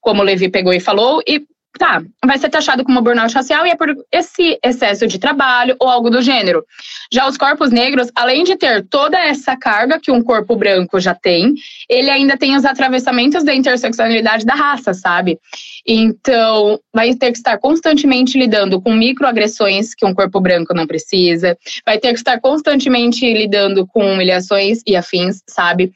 como 0.02 0.22
o 0.22 0.26
Levi 0.26 0.50
pegou 0.50 0.74
e 0.74 0.80
falou, 0.80 1.22
e 1.28 1.44
tá, 1.78 2.02
vai 2.26 2.38
ser 2.38 2.50
taxado 2.50 2.84
como 2.84 3.02
burnout 3.02 3.34
racial 3.34 3.66
e 3.66 3.70
é 3.70 3.76
por 3.76 3.94
esse 4.12 4.58
excesso 4.64 5.08
de 5.08 5.20
trabalho 5.20 5.76
ou 5.80 5.90
algo 5.90 6.10
do 6.10 6.22
gênero. 6.22 6.64
Já 7.12 7.28
os 7.28 7.38
corpos 7.38 7.72
negros, 7.72 8.10
além 8.16 8.44
de 8.44 8.56
ter 8.56 8.86
toda 8.88 9.18
essa 9.18 9.56
carga 9.56 10.00
que 10.00 10.12
um 10.12 10.24
corpo 10.24 10.56
branco 10.56 11.00
já 11.00 11.14
tem, 11.14 11.54
ele 11.90 12.10
ainda 12.10 12.38
tem 12.38 12.56
os 12.56 12.66
atravessamentos 12.66 13.44
da 13.44 13.54
interseccionalidade 13.54 14.46
da 14.46 14.54
raça, 14.54 14.94
sabe? 14.94 15.38
Então, 15.86 16.80
vai 16.94 17.14
ter 17.14 17.32
que 17.32 17.38
estar 17.38 17.58
constantemente 17.58 18.38
lidando 18.38 18.82
com 18.82 18.94
microagressões 18.94 19.94
que 19.94 20.06
um 20.06 20.14
corpo 20.14 20.40
branco 20.40 20.74
não 20.74 20.88
precisa, 20.88 21.58
vai 21.86 22.00
ter 22.00 22.10
que 22.10 22.20
estar 22.20 22.40
constantemente 22.40 23.32
lidando 23.32 23.86
com 23.86 24.14
humilhações 24.14 24.82
e 24.88 24.96
afins, 24.96 25.44
sabe? 25.48 25.92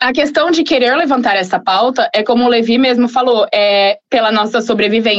A 0.00 0.12
questão 0.12 0.50
de 0.50 0.64
querer 0.64 0.96
levantar 0.96 1.36
essa 1.36 1.58
pauta 1.58 2.08
é 2.14 2.22
como 2.22 2.44
o 2.44 2.48
Levi 2.48 2.78
mesmo 2.78 3.08
falou, 3.08 3.46
é 3.52 3.98
pela 4.10 4.32
nossa 4.32 4.60
sobrevivência. 4.60 5.17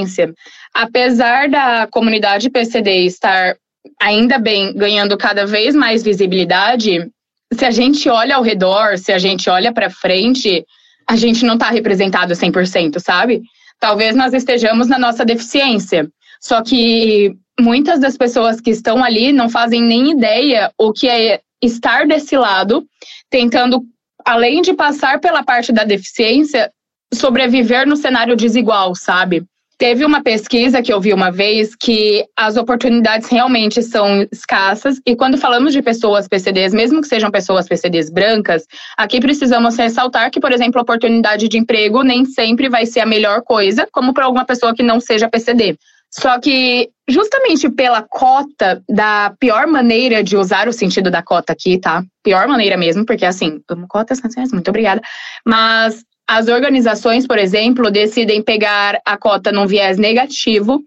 Apesar 0.73 1.49
da 1.49 1.87
comunidade 1.87 2.49
PCD 2.49 3.05
estar 3.05 3.55
ainda 4.01 4.37
bem 4.37 4.73
ganhando 4.73 5.17
cada 5.17 5.45
vez 5.45 5.75
mais 5.75 6.03
visibilidade, 6.03 7.09
se 7.53 7.65
a 7.65 7.71
gente 7.71 8.07
olha 8.09 8.35
ao 8.35 8.43
redor, 8.43 8.97
se 8.97 9.11
a 9.11 9.17
gente 9.17 9.49
olha 9.49 9.73
para 9.73 9.89
frente, 9.89 10.65
a 11.07 11.15
gente 11.15 11.45
não 11.45 11.55
está 11.55 11.69
representado 11.69 12.33
100%, 12.33 12.99
sabe? 12.99 13.41
Talvez 13.79 14.15
nós 14.15 14.33
estejamos 14.33 14.87
na 14.87 14.99
nossa 14.99 15.25
deficiência. 15.25 16.07
Só 16.39 16.61
que 16.61 17.35
muitas 17.59 17.99
das 17.99 18.17
pessoas 18.17 18.61
que 18.61 18.69
estão 18.69 19.03
ali 19.03 19.31
não 19.31 19.49
fazem 19.49 19.81
nem 19.81 20.11
ideia 20.11 20.71
o 20.77 20.93
que 20.93 21.09
é 21.09 21.41
estar 21.61 22.07
desse 22.07 22.37
lado, 22.37 22.85
tentando, 23.29 23.81
além 24.25 24.61
de 24.61 24.73
passar 24.73 25.19
pela 25.19 25.43
parte 25.43 25.73
da 25.73 25.83
deficiência, 25.83 26.71
sobreviver 27.13 27.87
no 27.87 27.97
cenário 27.97 28.35
desigual, 28.35 28.95
sabe? 28.95 29.43
Teve 29.79 30.03
uma 30.03 30.21
pesquisa 30.21 30.81
que 30.81 30.91
eu 30.91 30.99
vi 30.99 31.13
uma 31.13 31.31
vez 31.31 31.73
que 31.73 32.25
as 32.35 32.57
oportunidades 32.57 33.29
realmente 33.29 33.81
são 33.81 34.27
escassas, 34.29 34.99
e 35.05 35.15
quando 35.15 35.37
falamos 35.37 35.71
de 35.71 35.81
pessoas 35.81 36.27
PCDs, 36.27 36.73
mesmo 36.73 37.01
que 37.01 37.07
sejam 37.07 37.31
pessoas 37.31 37.65
PCDs 37.65 38.09
brancas, 38.09 38.65
aqui 38.97 39.21
precisamos 39.21 39.77
ressaltar 39.77 40.29
que, 40.31 40.41
por 40.41 40.51
exemplo, 40.51 40.79
a 40.79 40.83
oportunidade 40.83 41.47
de 41.47 41.57
emprego 41.57 42.03
nem 42.03 42.25
sempre 42.25 42.67
vai 42.67 42.85
ser 42.85 42.99
a 42.99 43.05
melhor 43.05 43.41
coisa, 43.41 43.87
como 43.89 44.13
para 44.13 44.25
alguma 44.25 44.45
pessoa 44.45 44.75
que 44.75 44.83
não 44.83 44.99
seja 44.99 45.29
PCD. 45.29 45.77
Só 46.11 46.37
que, 46.39 46.89
justamente 47.07 47.69
pela 47.69 48.01
cota, 48.01 48.83
da 48.89 49.33
pior 49.39 49.65
maneira 49.65 50.21
de 50.21 50.35
usar 50.35 50.67
o 50.67 50.73
sentido 50.73 51.09
da 51.09 51.23
cota 51.23 51.53
aqui, 51.53 51.79
tá? 51.79 52.03
Pior 52.21 52.49
maneira 52.49 52.75
mesmo, 52.75 53.05
porque 53.05 53.25
assim, 53.25 53.61
amo 53.69 53.87
cotas, 53.87 54.19
muito 54.51 54.67
obrigada. 54.67 54.99
Mas 55.45 56.03
as 56.29 56.47
organizações, 56.47 57.25
por 57.25 57.39
exemplo, 57.39 57.89
decidem 57.89 58.39
pegar 58.39 59.01
a 59.03 59.17
cota 59.17 59.51
num 59.51 59.65
viés 59.65 59.97
negativo. 59.97 60.79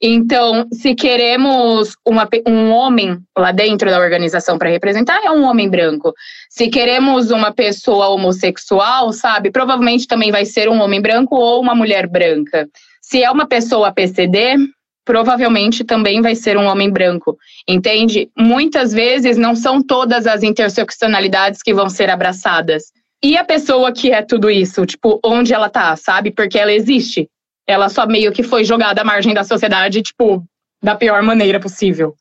Então, 0.00 0.66
se 0.72 0.94
queremos 0.94 1.94
uma, 2.02 2.26
um 2.48 2.70
homem 2.70 3.18
lá 3.36 3.52
dentro 3.52 3.90
da 3.90 4.00
organização 4.00 4.56
para 4.56 4.70
representar, 4.70 5.20
é 5.22 5.30
um 5.30 5.44
homem 5.44 5.68
branco. 5.68 6.14
Se 6.48 6.68
queremos 6.68 7.30
uma 7.30 7.52
pessoa 7.52 8.08
homossexual, 8.08 9.12
sabe, 9.12 9.50
provavelmente 9.50 10.06
também 10.06 10.32
vai 10.32 10.46
ser 10.46 10.66
um 10.66 10.80
homem 10.80 11.02
branco 11.02 11.36
ou 11.36 11.60
uma 11.60 11.74
mulher 11.74 12.08
branca. 12.08 12.66
Se 13.02 13.22
é 13.22 13.30
uma 13.30 13.46
pessoa 13.46 13.92
PCD, 13.92 14.56
provavelmente 15.04 15.84
também 15.84 16.22
vai 16.22 16.34
ser 16.34 16.56
um 16.56 16.64
homem 16.64 16.90
branco, 16.90 17.36
entende? 17.68 18.30
Muitas 18.34 18.94
vezes 18.94 19.36
não 19.36 19.54
são 19.54 19.82
todas 19.82 20.26
as 20.26 20.42
interseccionalidades 20.42 21.62
que 21.62 21.74
vão 21.74 21.90
ser 21.90 22.08
abraçadas. 22.08 22.95
E 23.22 23.36
a 23.36 23.44
pessoa 23.44 23.92
que 23.92 24.10
é 24.10 24.22
tudo 24.22 24.50
isso, 24.50 24.84
tipo, 24.84 25.18
onde 25.24 25.54
ela 25.54 25.70
tá, 25.70 25.96
sabe? 25.96 26.30
Porque 26.30 26.58
ela 26.58 26.72
existe. 26.72 27.28
Ela 27.66 27.88
só 27.88 28.06
meio 28.06 28.30
que 28.30 28.42
foi 28.42 28.62
jogada 28.62 29.00
à 29.00 29.04
margem 29.04 29.32
da 29.32 29.42
sociedade, 29.42 30.02
tipo, 30.02 30.44
da 30.82 30.94
pior 30.94 31.22
maneira 31.22 31.58
possível. 31.58 32.14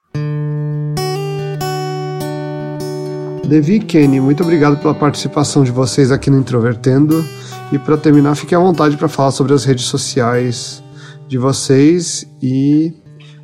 Devi 3.45 3.75
e 3.75 3.79
Kenny, 3.79 4.19
muito 4.19 4.41
obrigado 4.41 4.77
pela 4.77 4.95
participação 4.95 5.63
de 5.63 5.69
vocês 5.69 6.12
aqui 6.12 6.31
no 6.31 6.39
Introvertendo. 6.39 7.23
E 7.71 7.77
para 7.77 7.97
terminar, 7.97 8.36
fique 8.36 8.55
à 8.55 8.60
vontade 8.60 8.97
para 8.97 9.08
falar 9.08 9.31
sobre 9.31 9.53
as 9.53 9.65
redes 9.65 9.86
sociais 9.86 10.81
de 11.27 11.38
vocês 11.38 12.25
e 12.41 12.93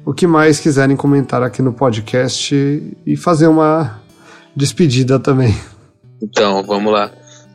o 0.05 0.13
que 0.13 0.25
mais 0.25 0.59
quiserem 0.59 0.95
comentar 0.95 1.43
aqui 1.43 1.61
no 1.61 1.73
podcast 1.73 2.55
e 3.05 3.15
fazer 3.17 3.47
uma 3.47 4.01
despedida 4.55 5.19
também. 5.19 5.55
Então, 6.23 6.63
vamos 6.63 6.91
lá. 6.91 7.11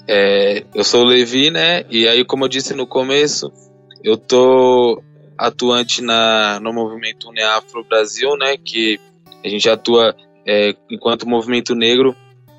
É, 0.08 0.64
eu 0.74 0.84
sou 0.84 1.02
o 1.02 1.06
Levi, 1.06 1.50
né? 1.50 1.84
E 1.90 2.06
aí, 2.06 2.24
como 2.24 2.44
eu 2.44 2.48
disse 2.48 2.74
no 2.74 2.86
começo, 2.86 3.52
eu 4.04 4.16
tô 4.16 5.02
atuante 5.36 6.00
na, 6.00 6.60
no 6.60 6.72
movimento 6.72 7.28
Uneafro 7.28 7.84
Brasil, 7.84 8.36
né? 8.36 8.56
Que 8.56 9.00
a 9.44 9.48
gente 9.48 9.68
atua 9.68 10.14
é, 10.46 10.74
enquanto 10.90 11.28
movimento 11.28 11.74
negro, 11.74 12.14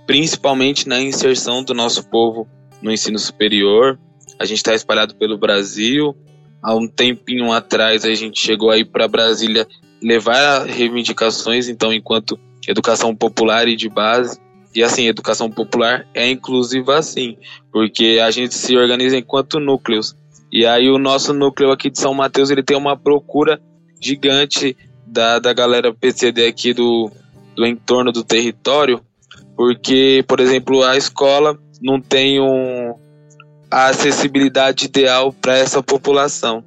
principalmente 0.05 0.87
na 0.87 0.99
inserção 0.99 1.63
do 1.63 1.73
nosso 1.73 2.09
povo 2.09 2.47
no 2.81 2.91
ensino 2.91 3.17
superior. 3.17 3.97
A 4.39 4.45
gente 4.45 4.57
está 4.57 4.73
espalhado 4.73 5.15
pelo 5.15 5.37
Brasil. 5.37 6.15
Há 6.61 6.75
um 6.75 6.87
tempinho 6.87 7.51
atrás 7.51 8.03
a 8.03 8.13
gente 8.13 8.39
chegou 8.39 8.69
aí 8.69 8.83
para 8.83 9.07
Brasília 9.07 9.65
levar 10.01 10.65
reivindicações, 10.65 11.69
então 11.69 11.93
enquanto 11.93 12.37
educação 12.67 13.15
popular 13.15 13.67
e 13.67 13.75
de 13.75 13.89
base 13.89 14.39
E 14.77 14.83
assim, 14.83 15.07
educação 15.07 15.49
popular 15.49 16.05
é 16.13 16.29
inclusiva 16.29 16.99
assim, 16.99 17.35
porque 17.71 18.21
a 18.23 18.29
gente 18.29 18.53
se 18.53 18.77
organiza 18.77 19.17
enquanto 19.17 19.59
núcleos. 19.59 20.15
E 20.51 20.67
aí 20.67 20.87
o 20.87 20.99
nosso 20.99 21.33
núcleo 21.33 21.71
aqui 21.71 21.89
de 21.89 21.97
São 21.97 22.13
Mateus, 22.13 22.51
ele 22.51 22.61
tem 22.61 22.77
uma 22.77 22.95
procura 22.95 23.59
gigante 23.99 24.77
da, 25.03 25.39
da 25.39 25.51
galera 25.51 25.91
PCD 25.91 26.45
aqui 26.45 26.75
do, 26.75 27.09
do 27.55 27.65
entorno 27.65 28.11
do 28.11 28.23
território, 28.23 29.01
porque, 29.55 30.23
por 30.27 30.39
exemplo, 30.39 30.83
a 30.83 30.95
escola 30.95 31.57
não 31.81 31.99
tem 31.99 32.39
um, 32.39 32.93
a 33.71 33.87
acessibilidade 33.87 34.85
ideal 34.85 35.33
para 35.33 35.57
essa 35.57 35.81
população. 35.81 36.63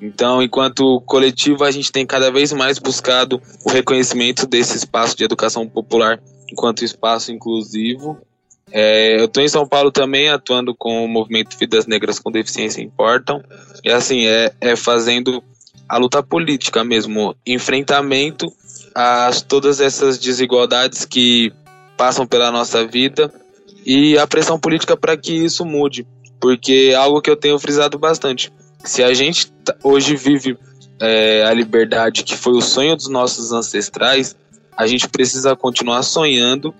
Então, 0.00 0.42
enquanto 0.42 1.02
coletivo, 1.02 1.64
a 1.64 1.70
gente 1.70 1.92
tem 1.92 2.06
cada 2.06 2.30
vez 2.30 2.50
mais 2.50 2.78
buscado 2.78 3.42
o 3.62 3.70
reconhecimento 3.70 4.46
desse 4.46 4.74
espaço 4.74 5.14
de 5.14 5.24
educação 5.24 5.68
popular 5.68 6.18
enquanto 6.52 6.84
espaço 6.84 7.32
inclusivo. 7.32 8.18
É, 8.70 9.20
eu 9.20 9.24
estou 9.24 9.42
em 9.42 9.48
São 9.48 9.66
Paulo 9.66 9.90
também 9.90 10.28
atuando 10.28 10.74
com 10.74 11.04
o 11.04 11.08
movimento 11.08 11.58
Vidas 11.58 11.86
Negras 11.86 12.18
com 12.18 12.30
Deficiência 12.30 12.80
Importam. 12.80 13.42
E 13.84 13.90
assim, 13.90 14.26
é, 14.26 14.52
é 14.60 14.76
fazendo 14.76 15.42
a 15.88 15.98
luta 15.98 16.22
política 16.22 16.84
mesmo, 16.84 17.34
enfrentamento 17.46 18.52
a 18.94 19.30
todas 19.48 19.80
essas 19.80 20.18
desigualdades 20.18 21.04
que 21.04 21.52
passam 21.96 22.26
pela 22.26 22.50
nossa 22.50 22.86
vida 22.86 23.32
e 23.84 24.16
a 24.16 24.26
pressão 24.26 24.58
política 24.58 24.96
para 24.96 25.16
que 25.16 25.32
isso 25.32 25.64
mude. 25.64 26.06
Porque 26.40 26.90
é 26.92 26.94
algo 26.94 27.20
que 27.20 27.30
eu 27.30 27.36
tenho 27.36 27.58
frisado 27.58 27.98
bastante 27.98 28.52
se 28.84 29.02
a 29.02 29.12
gente 29.14 29.52
hoje 29.82 30.16
vive 30.16 30.58
é, 31.00 31.44
a 31.44 31.52
liberdade 31.52 32.22
que 32.22 32.36
foi 32.36 32.52
o 32.52 32.60
sonho 32.60 32.96
dos 32.96 33.08
nossos 33.08 33.52
ancestrais, 33.52 34.36
a 34.76 34.86
gente 34.86 35.08
precisa 35.08 35.54
continuar 35.56 36.02
sonhando 36.02 36.74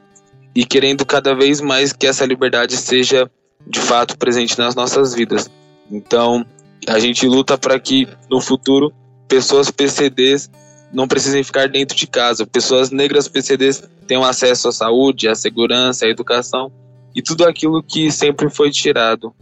e 0.55 0.65
querendo 0.65 1.05
cada 1.05 1.35
vez 1.35 1.61
mais 1.61 1.93
que 1.93 2.07
essa 2.07 2.27
liberdade 2.27 2.77
seja 2.77 3.31
de 3.67 3.81
fato 3.81 4.17
presente 4.19 4.59
nas 4.59 4.75
nossas 4.75 5.15
vidas. 5.15 5.51
Então, 5.91 6.45
a 6.89 6.99
gente 6.99 7.27
luta 7.27 7.57
para 7.57 7.79
que 7.79 8.09
no 8.31 8.41
futuro 8.41 8.93
pessoas 9.29 9.71
PCDs 9.71 10.51
não 10.93 11.09
precisem 11.09 11.43
ficar 11.43 11.69
dentro 11.69 11.97
de 11.97 12.07
casa, 12.07 12.47
pessoas 12.47 12.91
negras 12.91 13.29
PCDs 13.29 13.83
tenham 14.07 14.25
acesso 14.25 14.69
à 14.69 14.73
saúde, 14.73 15.29
à 15.29 15.35
segurança, 15.35 16.05
à 16.05 16.09
educação 16.09 16.71
e 17.15 17.23
tudo 17.23 17.47
aquilo 17.47 17.83
que 17.83 18.11
sempre 18.11 18.51
foi 18.51 18.71
tirado. 18.71 19.35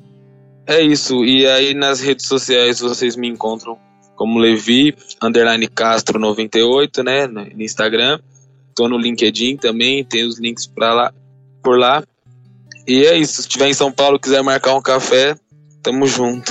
É 0.66 0.80
isso. 0.80 1.24
E 1.24 1.46
aí 1.46 1.74
nas 1.74 2.00
redes 2.00 2.26
sociais 2.26 2.80
vocês 2.80 3.16
me 3.16 3.28
encontram 3.28 3.76
como 4.14 4.38
Levi, 4.38 4.94
underline 5.22 5.66
Castro 5.66 6.18
98, 6.18 7.02
né? 7.02 7.26
No 7.26 7.62
Instagram. 7.62 8.20
Tô 8.80 8.88
no 8.88 8.96
LinkedIn 8.96 9.58
também, 9.58 10.02
tem 10.02 10.24
os 10.24 10.40
links 10.40 10.66
pra 10.66 10.94
lá, 10.94 11.12
por 11.62 11.78
lá. 11.78 12.02
E 12.88 13.04
é 13.04 13.14
isso. 13.14 13.34
Se 13.34 13.40
estiver 13.42 13.68
em 13.68 13.74
São 13.74 13.92
Paulo 13.92 14.18
quiser 14.18 14.42
marcar 14.42 14.74
um 14.74 14.80
café, 14.80 15.34
tamo 15.82 16.06
junto. 16.06 16.50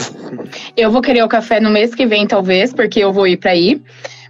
Eu 0.78 0.92
vou 0.92 1.02
querer 1.02 1.24
o 1.24 1.28
café 1.28 1.60
no 1.60 1.72
mês 1.72 1.96
que 1.96 2.06
vem, 2.06 2.28
talvez, 2.28 2.72
porque 2.72 3.00
eu 3.00 3.12
vou 3.12 3.26
ir 3.26 3.38
para 3.38 3.50
aí, 3.50 3.82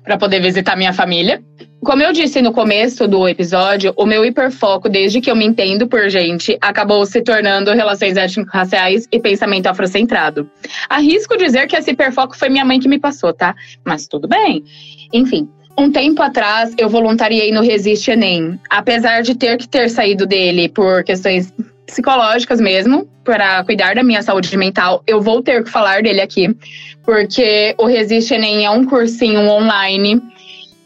para 0.01 0.17
poder 0.17 0.41
visitar 0.41 0.77
minha 0.77 0.93
família. 0.93 1.43
Como 1.83 2.01
eu 2.01 2.13
disse 2.13 2.41
no 2.41 2.53
começo 2.53 3.05
do 3.05 3.27
episódio, 3.27 3.93
o 3.97 4.05
meu 4.05 4.23
hiperfoco, 4.23 4.87
desde 4.87 5.19
que 5.19 5.29
eu 5.29 5.35
me 5.35 5.45
entendo 5.45 5.85
por 5.85 6.09
gente, 6.09 6.57
acabou 6.61 7.05
se 7.05 7.21
tornando 7.21 7.73
relações 7.73 8.15
étnico-raciais 8.15 9.09
e 9.11 9.19
pensamento 9.19 9.67
afrocentrado. 9.67 10.49
Arrisco 10.87 11.35
dizer 11.35 11.67
que 11.67 11.75
esse 11.75 11.91
hiperfoco 11.91 12.37
foi 12.37 12.47
minha 12.47 12.63
mãe 12.63 12.79
que 12.79 12.87
me 12.87 12.97
passou, 12.97 13.33
tá? 13.33 13.53
Mas 13.85 14.07
tudo 14.07 14.25
bem. 14.25 14.63
Enfim, 15.11 15.49
um 15.79 15.91
tempo 15.91 16.21
atrás 16.21 16.73
eu 16.77 16.89
voluntariei 16.89 17.51
no 17.51 17.61
Resiste 17.61 18.11
Enem. 18.11 18.59
Apesar 18.69 19.21
de 19.21 19.33
ter 19.33 19.57
que 19.57 19.67
ter 19.67 19.89
saído 19.89 20.25
dele 20.25 20.67
por 20.67 21.03
questões 21.03 21.53
psicológicas 21.85 22.59
mesmo, 22.59 23.07
para 23.23 23.63
cuidar 23.63 23.95
da 23.95 24.03
minha 24.03 24.21
saúde 24.21 24.55
mental, 24.57 25.01
eu 25.07 25.21
vou 25.21 25.41
ter 25.41 25.63
que 25.63 25.69
falar 25.69 26.03
dele 26.03 26.21
aqui, 26.21 26.55
porque 27.03 27.73
o 27.77 27.85
Resiste 27.85 28.33
Enem 28.33 28.65
é 28.65 28.69
um 28.69 28.85
cursinho 28.85 29.47
online 29.47 30.21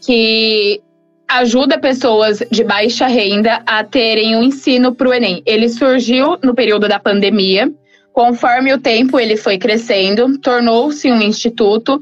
que 0.06 0.80
ajuda 1.28 1.80
pessoas 1.80 2.44
de 2.52 2.64
baixa 2.64 3.08
renda 3.08 3.64
a 3.66 3.84
terem 3.84 4.36
um 4.36 4.44
ensino 4.44 4.94
para 4.94 5.10
o 5.10 5.14
Enem. 5.14 5.42
Ele 5.46 5.68
surgiu 5.70 6.38
no 6.44 6.54
período 6.54 6.88
da 6.88 7.00
pandemia. 7.00 7.72
Conforme 8.14 8.72
o 8.72 8.78
tempo 8.78 9.20
ele 9.20 9.36
foi 9.36 9.58
crescendo, 9.58 10.38
tornou-se 10.38 11.12
um 11.12 11.20
instituto. 11.20 12.00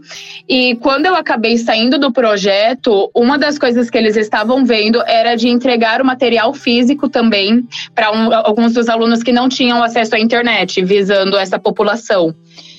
E 0.48 0.76
quando 0.76 1.06
eu 1.06 1.16
acabei 1.16 1.58
saindo 1.58 1.98
do 1.98 2.12
projeto, 2.12 3.10
uma 3.16 3.38
das 3.38 3.58
coisas 3.58 3.90
que 3.90 3.98
eles 3.98 4.18
estavam 4.18 4.66
vendo 4.66 5.02
era 5.08 5.36
de 5.36 5.48
entregar 5.48 6.02
o 6.02 6.06
material 6.06 6.54
físico 6.54 7.08
também 7.08 7.66
para 7.96 8.12
um, 8.12 8.34
alguns 8.34 8.74
dos 8.74 8.90
alunos 8.90 9.24
que 9.24 9.32
não 9.32 9.48
tinham 9.48 9.82
acesso 9.82 10.14
à 10.14 10.20
internet, 10.20 10.84
visando 10.84 11.38
essa 11.38 11.58
população. 11.58 12.36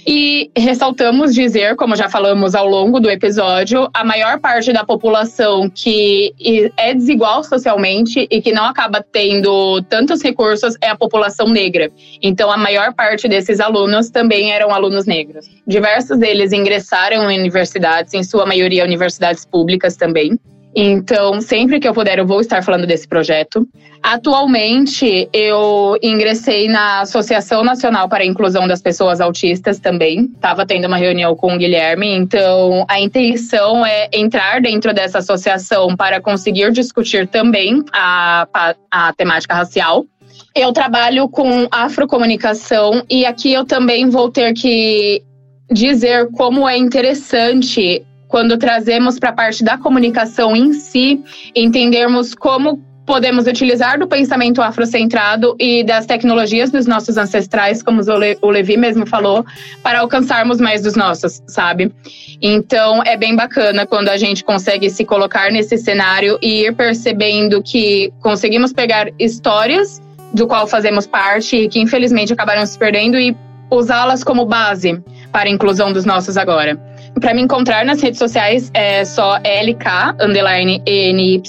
E 0.06 0.50
ressaltamos 0.56 1.32
dizer, 1.32 1.76
como 1.76 1.94
já 1.94 2.08
falamos 2.08 2.54
ao 2.54 2.66
longo 2.66 2.98
do 2.98 3.08
episódio, 3.08 3.88
a 3.94 4.04
maior 4.04 4.40
parte 4.40 4.72
da 4.72 4.84
população 4.84 5.70
que 5.70 6.34
é 6.76 6.92
desigual 6.92 7.44
socialmente 7.44 8.26
e 8.28 8.42
que 8.42 8.52
não 8.52 8.64
acaba 8.64 9.00
tendo 9.00 9.80
tantos 9.82 10.20
recursos 10.20 10.76
é 10.80 10.88
a 10.88 10.96
população 10.96 11.48
negra. 11.48 11.90
Então, 12.20 12.50
a 12.50 12.56
maior 12.56 12.92
parte 12.94 13.28
desses 13.28 13.60
alunos 13.60 14.10
também 14.10 14.50
eram 14.52 14.74
alunos 14.74 15.06
negros. 15.06 15.46
Diversos 15.66 16.18
deles 16.18 16.52
ingressaram 16.52 17.30
em 17.30 17.38
universidades, 17.38 18.12
em 18.12 18.24
sua 18.24 18.44
maioria 18.44 18.84
universidades 18.84 19.44
públicas 19.44 19.96
também. 19.96 20.38
Então, 20.74 21.40
sempre 21.40 21.78
que 21.78 21.86
eu 21.86 21.92
puder, 21.92 22.18
eu 22.18 22.26
vou 22.26 22.40
estar 22.40 22.62
falando 22.62 22.86
desse 22.86 23.06
projeto. 23.06 23.68
Atualmente, 24.02 25.28
eu 25.32 25.96
ingressei 26.02 26.66
na 26.66 27.02
Associação 27.02 27.62
Nacional 27.62 28.08
para 28.08 28.24
a 28.24 28.26
Inclusão 28.26 28.66
das 28.66 28.80
Pessoas 28.80 29.20
Autistas 29.20 29.78
também. 29.78 30.30
Estava 30.34 30.64
tendo 30.64 30.86
uma 30.86 30.96
reunião 30.96 31.36
com 31.36 31.54
o 31.54 31.58
Guilherme, 31.58 32.08
então 32.08 32.86
a 32.88 32.98
intenção 32.98 33.84
é 33.84 34.08
entrar 34.12 34.60
dentro 34.62 34.94
dessa 34.94 35.18
associação 35.18 35.94
para 35.94 36.20
conseguir 36.20 36.72
discutir 36.72 37.28
também 37.28 37.84
a, 37.92 38.74
a, 38.90 39.12
temática 39.12 39.54
racial. 39.54 40.06
Eu 40.54 40.72
trabalho 40.72 41.28
com 41.28 41.68
afrocomunicação 41.70 43.04
e 43.08 43.26
aqui 43.26 43.52
eu 43.52 43.64
também 43.64 44.08
vou 44.08 44.30
ter 44.30 44.54
que 44.54 45.22
dizer 45.70 46.28
como 46.32 46.68
é 46.68 46.76
interessante 46.76 48.04
quando 48.32 48.56
trazemos 48.56 49.18
para 49.18 49.28
a 49.28 49.32
parte 49.34 49.62
da 49.62 49.76
comunicação 49.76 50.56
em 50.56 50.72
si, 50.72 51.22
entendermos 51.54 52.34
como 52.34 52.82
podemos 53.04 53.46
utilizar 53.46 53.98
do 53.98 54.08
pensamento 54.08 54.62
afrocentrado 54.62 55.54
e 55.60 55.84
das 55.84 56.06
tecnologias 56.06 56.70
dos 56.70 56.86
nossos 56.86 57.18
ancestrais, 57.18 57.82
como 57.82 58.00
o 58.40 58.50
Levi 58.50 58.78
mesmo 58.78 59.04
falou, 59.04 59.44
para 59.82 60.00
alcançarmos 60.00 60.62
mais 60.62 60.80
dos 60.80 60.96
nossos, 60.96 61.42
sabe? 61.46 61.92
Então 62.40 63.02
é 63.04 63.18
bem 63.18 63.36
bacana 63.36 63.84
quando 63.84 64.08
a 64.08 64.16
gente 64.16 64.42
consegue 64.42 64.88
se 64.88 65.04
colocar 65.04 65.50
nesse 65.52 65.76
cenário 65.76 66.38
e 66.40 66.64
ir 66.64 66.74
percebendo 66.74 67.62
que 67.62 68.10
conseguimos 68.22 68.72
pegar 68.72 69.10
histórias 69.18 70.00
do 70.32 70.46
qual 70.46 70.66
fazemos 70.66 71.06
parte 71.06 71.54
e 71.54 71.68
que 71.68 71.80
infelizmente 71.80 72.32
acabaram 72.32 72.64
se 72.64 72.78
perdendo 72.78 73.18
e 73.18 73.36
usá-las 73.70 74.24
como 74.24 74.46
base 74.46 75.02
para 75.30 75.50
a 75.50 75.52
inclusão 75.52 75.92
dos 75.92 76.06
nossos 76.06 76.38
agora. 76.38 76.91
Para 77.20 77.34
me 77.34 77.42
encontrar 77.42 77.84
nas 77.84 78.00
redes 78.02 78.18
sociais 78.18 78.70
é 78.74 79.04
só 79.04 79.36
LK 79.36 80.16
underline 80.20 80.82
ENY. 80.86 81.42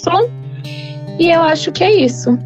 E 1.20 1.30
eu 1.30 1.42
acho 1.42 1.72
que 1.72 1.84
é 1.84 1.92
isso. 1.92 2.38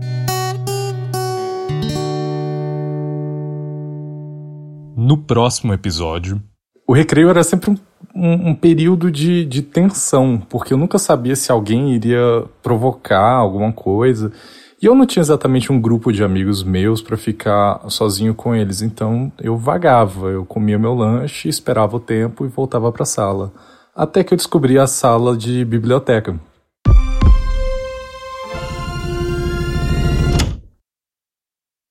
No 4.95 5.17
próximo 5.17 5.73
episódio, 5.73 6.41
o 6.87 6.93
recreio 6.93 7.29
era 7.29 7.43
sempre 7.43 7.69
um, 7.69 7.77
um, 8.15 8.49
um, 8.49 8.55
período 8.55 9.11
de, 9.11 9.45
de 9.45 9.61
tensão, 9.61 10.41
porque 10.49 10.73
eu 10.73 10.77
nunca 10.77 10.97
sabia 10.97 11.35
se 11.35 11.51
alguém 11.51 11.93
iria 11.93 12.45
provocar 12.63 13.33
alguma 13.33 13.71
coisa. 13.71 14.31
E 14.79 14.85
eu 14.85 14.93
não 14.93 15.07
tinha 15.07 15.21
exatamente 15.21 15.71
um 15.71 15.81
grupo 15.81 16.11
de 16.11 16.23
amigos 16.23 16.61
meus 16.61 17.01
para 17.01 17.17
ficar 17.17 17.81
sozinho 17.89 18.35
com 18.35 18.53
eles, 18.53 18.83
então 18.83 19.31
eu 19.41 19.57
vagava, 19.57 20.27
eu 20.27 20.45
comia 20.45 20.77
meu 20.77 20.93
lanche, 20.93 21.49
esperava 21.49 21.95
o 21.95 21.99
tempo 21.99 22.45
e 22.45 22.47
voltava 22.47 22.91
para 22.91 23.01
a 23.01 23.05
sala. 23.05 23.51
Até 23.95 24.23
que 24.23 24.35
eu 24.35 24.37
descobri 24.37 24.77
a 24.77 24.85
sala 24.85 25.35
de 25.35 25.65
biblioteca. 25.65 26.39